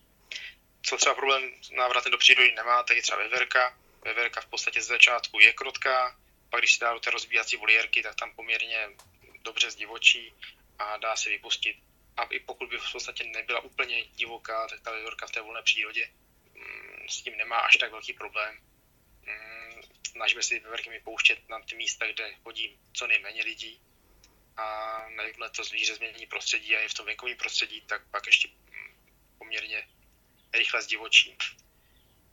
[0.82, 3.78] co třeba problém s návratem do přírody nemá, tak je třeba veverka.
[4.04, 6.16] Veverka v podstatě z začátku je krotká,
[6.52, 8.88] pak když se dá do té rozbíjací voliérky, tak tam poměrně
[9.42, 10.32] dobře zdivočí
[10.78, 11.76] a dá se vypustit.
[12.16, 15.62] A i pokud by v podstatě nebyla úplně divoká, tak ta veverka v té volné
[15.62, 16.10] přírodě
[16.54, 18.58] mm, s tím nemá až tak velký problém.
[19.22, 23.80] Mm, snažíme se veverky vypouštět na ty místa, kde chodí co nejméně lidí.
[24.56, 24.66] A
[25.22, 29.14] jakmile to zvíře změní prostředí a je v tom venkovním prostředí, tak pak ještě mm,
[29.38, 29.88] poměrně
[30.52, 31.36] rychle zdivočí.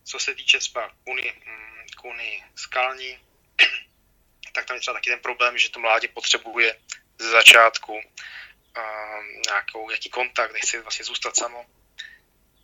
[0.04, 1.34] Co se týče třeba kuny,
[2.02, 3.29] kuny skalní,
[4.52, 6.76] tak tam je třeba taky ten problém, že to mládě potřebuje
[7.20, 11.66] ze začátku um, nějakou, nějaký kontakt, nechce vlastně zůstat samo,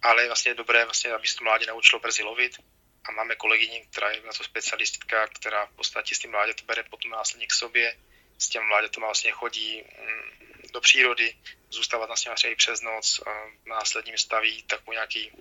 [0.02, 2.58] ale je vlastně dobré, vlastně, aby se to mládě naučilo brzy lovit.
[3.06, 6.84] A máme kolegyni, která je na to specialistka, která v podstatě s tím mládětem bere
[6.84, 7.98] potom následně k sobě,
[8.38, 11.36] s těm mládětem vlastně chodí mm, do přírody,
[11.70, 13.32] zůstávat na třeba i přes noc, a
[13.66, 15.32] následně staví takový nějaký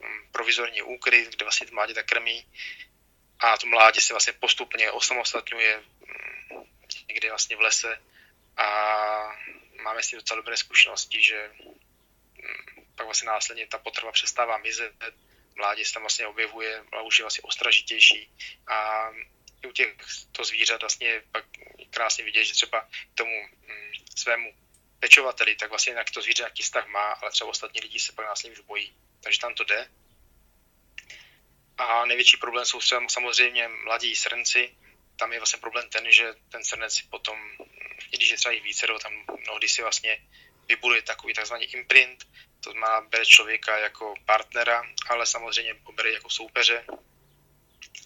[0.00, 2.46] mm, provizorní úkryt, kde vlastně mládě tak krmí
[3.52, 6.64] a to mládě se vlastně postupně osamostatňuje mm,
[7.08, 8.02] někde vlastně v lese
[8.56, 8.66] a
[9.82, 11.74] máme s tím docela dobré zkušenosti, že mm,
[12.94, 14.92] pak vlastně následně ta potrava přestává mizet,
[15.56, 18.30] mládě se tam vlastně objevuje a už je vlastně ostražitější
[18.66, 19.08] a
[19.68, 19.96] u těch
[20.32, 21.44] to zvířat vlastně pak
[21.90, 23.48] krásně vidět, že třeba tomu
[24.16, 24.54] svému
[25.00, 28.26] pečovateli, tak vlastně jak to zvíře nějaký vztah má, ale třeba ostatní lidi se pak
[28.26, 28.96] následně už bojí.
[29.20, 29.90] Takže tam to jde.
[31.78, 34.76] A největší problém jsou třeba samozřejmě mladí srnci.
[35.16, 37.38] Tam je vlastně problém ten, že ten srnec potom,
[38.12, 40.18] i když je třeba jich více, tam mnohdy si vlastně
[40.68, 42.24] vybuduje takový takzvaný imprint,
[42.60, 46.84] to znamená bere člověka jako partnera, ale samozřejmě bere jako soupeře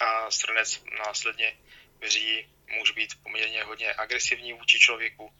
[0.01, 1.57] a srnec následně
[2.01, 5.33] věří, může být poměrně hodně agresivní vůči člověku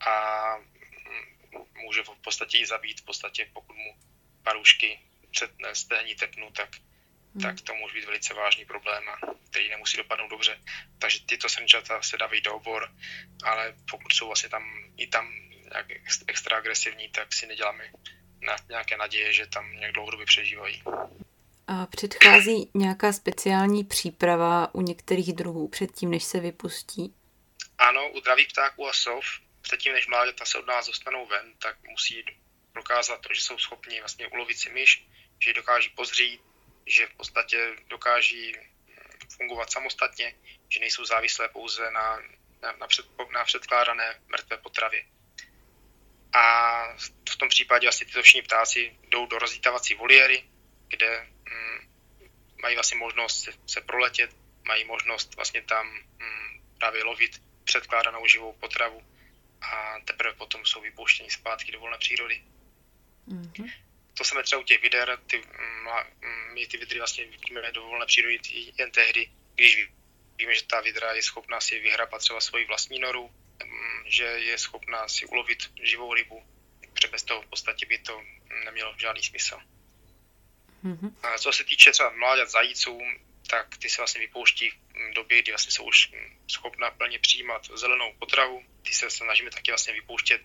[0.00, 0.54] a
[1.72, 3.96] může v podstatě i zabít, v podstatě pokud mu
[4.42, 5.00] parušky
[5.30, 6.68] přetne stehní tepnu, tak,
[7.34, 7.42] hmm.
[7.42, 9.18] tak to může být velice vážný problém, a
[9.50, 10.60] který nemusí dopadnout dobře.
[10.98, 12.90] Takže tyto srnčata se dávají do obor,
[13.44, 14.62] ale pokud jsou vlastně tam
[14.96, 15.32] i tam
[15.70, 15.86] nějak
[16.26, 17.84] extra agresivní, tak si neděláme
[18.40, 20.82] na nějaké naděje, že tam nějak dlouhodobě přežívají.
[21.66, 27.14] A předchází nějaká speciální příprava u některých druhů předtím, než se vypustí?
[27.78, 29.24] Ano, u dravých ptáků a sov
[29.60, 32.24] předtím, než mláďata se od nás dostanou ven, tak musí
[32.72, 35.06] prokázat to, že jsou schopni vlastně ulovit si myš,
[35.38, 36.40] že ji dokáží pozřít,
[36.88, 38.56] že v podstatě dokáží
[39.36, 40.34] fungovat samostatně,
[40.68, 42.22] že nejsou závislé pouze na,
[42.62, 45.04] na, na, před, na předkládané mrtvé potravě.
[46.32, 46.42] A
[47.30, 50.44] v tom případě asi tyto všichni ptáci jdou do rozlítavací voliéry,
[50.88, 51.88] kde mm,
[52.62, 54.36] mají vlastně možnost se, se proletět,
[54.66, 55.86] mají možnost vlastně tam
[56.18, 59.02] mm, právě lovit předkládanou živou potravu
[59.60, 62.42] a teprve potom jsou vypouštěni zpátky do volné přírody.
[63.28, 63.72] Mm-hmm.
[64.18, 68.06] To jsme třeba u těch vider, ty, mm, my ty vidry vlastně vidíme do volné
[68.06, 68.38] přírody
[68.78, 69.88] jen tehdy, když
[70.38, 73.30] víme, že ta vidra je schopná si vyhrabat třeba svoji vlastní noru,
[73.64, 76.42] mm, že je schopná si ulovit živou rybu,
[76.92, 78.22] protože bez toho v podstatě by to
[78.64, 79.58] nemělo žádný smysl.
[80.84, 81.12] Mm-hmm.
[81.22, 83.00] A co se týče třeba mláďat zajíců,
[83.46, 86.10] tak ty se vlastně vypouští v době, kdy vlastně jsou už
[86.50, 88.64] schopná plně přijímat zelenou potravu.
[88.82, 90.42] Ty se snažíme taky vlastně vypouštět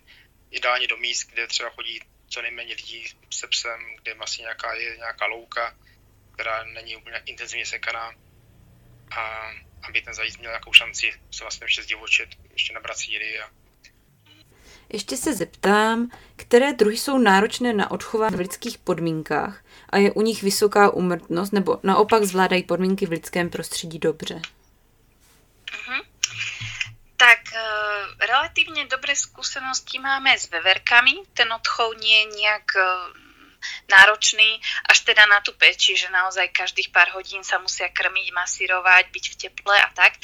[0.51, 1.99] ideálně do míst, kde třeba chodí
[2.33, 5.75] co nejméně lidí se psem, kde vlastně nějaká, je nějaká louka,
[6.33, 8.11] která není úplně intenzivně sekaná
[9.17, 9.51] a
[9.87, 13.49] aby ten zajíc měl nějakou šanci se vlastně ještě zdivočit, ještě nabrat síly a
[14.89, 20.21] ještě se zeptám, které druhy jsou náročné na odchování v lidských podmínkách a je u
[20.21, 24.41] nich vysoká úmrtnost, nebo naopak zvládají podmínky v lidském prostředí dobře?
[27.15, 31.23] Tak uh, relatívne dobré skúsenosti máme s veverkami.
[31.37, 33.22] Ten odchov nie je nejak uh,
[33.87, 34.59] náročný
[34.89, 39.25] až teda na tú peči, že naozaj každých pár hodín sa musia krmiť, masírovať, byť
[39.29, 40.17] v teple a tak,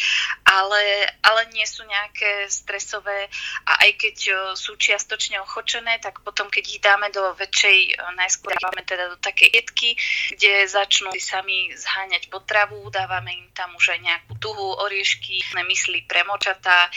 [0.47, 3.29] ale, ale nie sú nejaké stresové
[3.67, 4.15] a aj keď
[4.55, 9.51] sú čiastočne ochočené, tak potom keď ich dáme do väčšej, najskôr dávame teda do také
[9.51, 9.93] jedky,
[10.33, 16.89] kde začnú sami zháňať potravu, dávame im tam už aj nejakú tuhu, oriešky, nemyslí premočatá,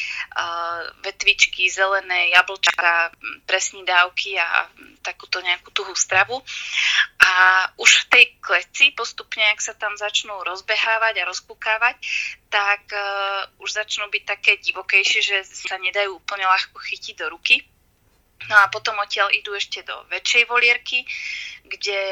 [1.03, 3.13] vetvičky, zelené, jablčka,
[3.45, 4.71] presní dávky a
[5.03, 6.32] takúto nejakú tuhú stravu
[7.23, 7.33] a
[7.79, 11.97] už v tej kleci postupne, ak sa tam začnú rozbehávať a rozkúkávať,
[12.49, 17.63] tak uh, už začnú byť také divokejšie, že sa nedajú úplne ľahko chytiť do ruky.
[18.51, 21.07] No a potom odtiaľ idú ešte do väčšej volierky,
[21.63, 22.03] kde,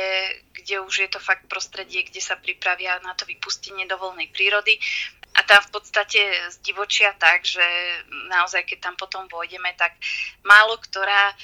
[0.54, 4.78] kde už je to fakt prostredie, kde sa pripravia na to vypustenie do voľnej prírody.
[5.34, 6.22] A tam v podstate
[6.58, 7.62] zdivočia tak, že
[8.30, 9.94] naozaj keď tam potom vojdeme, tak
[10.42, 11.34] málo ktorá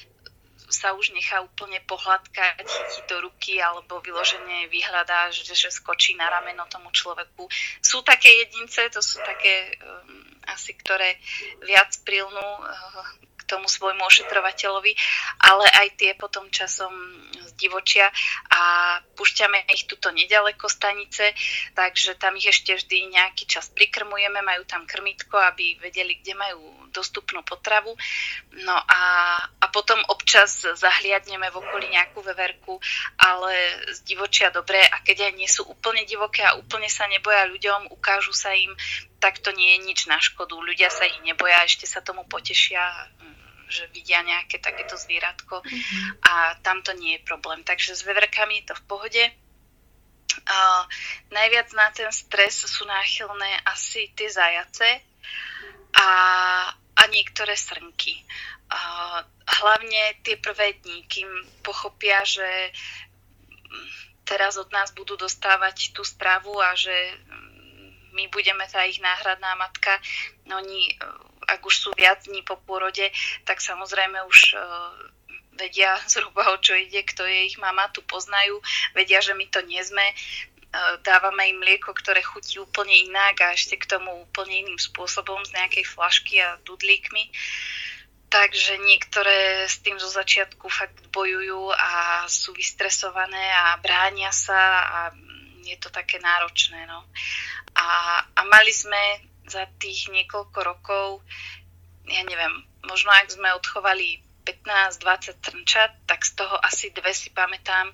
[0.69, 6.27] sa už nechá úplne pohľadkať, chytí do ruky alebo vyloženie vyhľadá, že, že skočí na
[6.27, 7.47] rameno tomu človeku.
[7.79, 11.19] Sú také jedince, to sú také um, asi, ktoré
[11.62, 13.03] viac prilnú uh,
[13.39, 14.93] k tomu svojmu ošetrovateľovi,
[15.47, 16.91] ale aj tie potom časom
[17.57, 18.12] divočia
[18.53, 18.61] a
[19.17, 21.33] púšťame ich tuto nedaleko stanice,
[21.73, 26.61] takže tam ich ešte vždy nejaký čas prikrmujeme, majú tam krmitko, aby vedeli, kde majú
[26.97, 27.93] dostupnú potravu.
[28.65, 29.03] No a,
[29.61, 32.81] a potom občas zahliadneme v okolí nejakú veverku,
[33.21, 33.53] ale
[33.93, 37.93] z divočia dobré a keď aj nie sú úplne divoké a úplne sa neboja ľuďom,
[37.93, 38.73] ukážu sa im,
[39.21, 40.57] tak to nie je nič na škodu.
[40.57, 42.81] Ľudia sa ich neboja, ešte sa tomu potešia
[43.67, 46.23] že vidia nejaké takéto zvieratko mm-hmm.
[46.23, 47.67] a tam to nie je problém.
[47.67, 49.25] Takže s veverkami je to v pohode.
[50.47, 50.85] Uh,
[51.35, 55.03] najviac na ten stres sú náchylné asi tie zajace
[55.97, 56.09] a,
[56.97, 58.25] a niektoré srnky.
[58.67, 59.23] Uh,
[59.63, 61.29] hlavne tie prvé dní, kým
[61.63, 62.75] pochopia, že
[64.27, 66.93] teraz od nás budú dostávať tú stravu a že
[68.17, 70.01] my budeme tá ich náhradná matka,
[70.49, 70.97] no oni
[71.47, 73.07] ak už sú viac dní po pôrode,
[73.47, 74.59] tak samozrejme už e,
[75.55, 78.59] vedia zhruba o čo ide, kto je ich mama, tu poznajú,
[78.99, 80.03] vedia, že my to nie sme,
[81.03, 85.55] dávame im mlieko, ktoré chutí úplne inak a ešte k tomu úplne iným spôsobom z
[85.57, 87.31] nejakej flašky a dudlíkmi.
[88.27, 94.99] Takže niektoré s tým zo začiatku fakt bojujú a sú vystresované a bránia sa a
[95.62, 96.87] je to také náročné.
[96.91, 97.07] No.
[97.79, 97.87] A,
[98.22, 101.07] a mali sme za tých niekoľko rokov,
[102.07, 107.91] ja neviem, možno ak sme odchovali 15-20 trnčat, tak z toho asi dve si pamätám,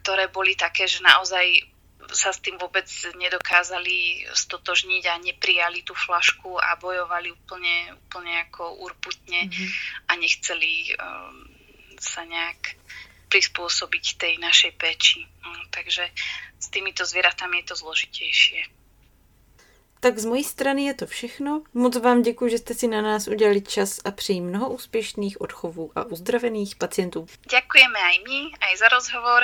[0.00, 1.73] ktoré boli také, že naozaj
[2.12, 2.86] sa s tým vôbec
[3.16, 9.68] nedokázali stotožniť a neprijali tú flašku a bojovali úplne, úplne ako urputne mm-hmm.
[10.08, 11.48] a nechceli um,
[11.96, 12.76] sa nejak
[13.32, 15.24] prispôsobiť tej našej péči.
[15.42, 16.06] Um, takže
[16.60, 18.83] s týmito zvieratami je to zložitejšie.
[20.04, 21.62] Tak z mojí strany je to všechno.
[21.74, 25.92] Moc vám děkuji, že jste si na nás udělali čas a přeji mnoho úspěšných odchovů
[25.94, 27.26] a uzdravených pacientů.
[27.50, 29.42] Děkujeme aj my, aj za rozhovor,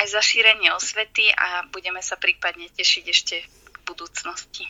[0.00, 3.42] aj za šíření osvety a budeme se případně těšit ještě
[3.72, 4.64] k budoucnosti.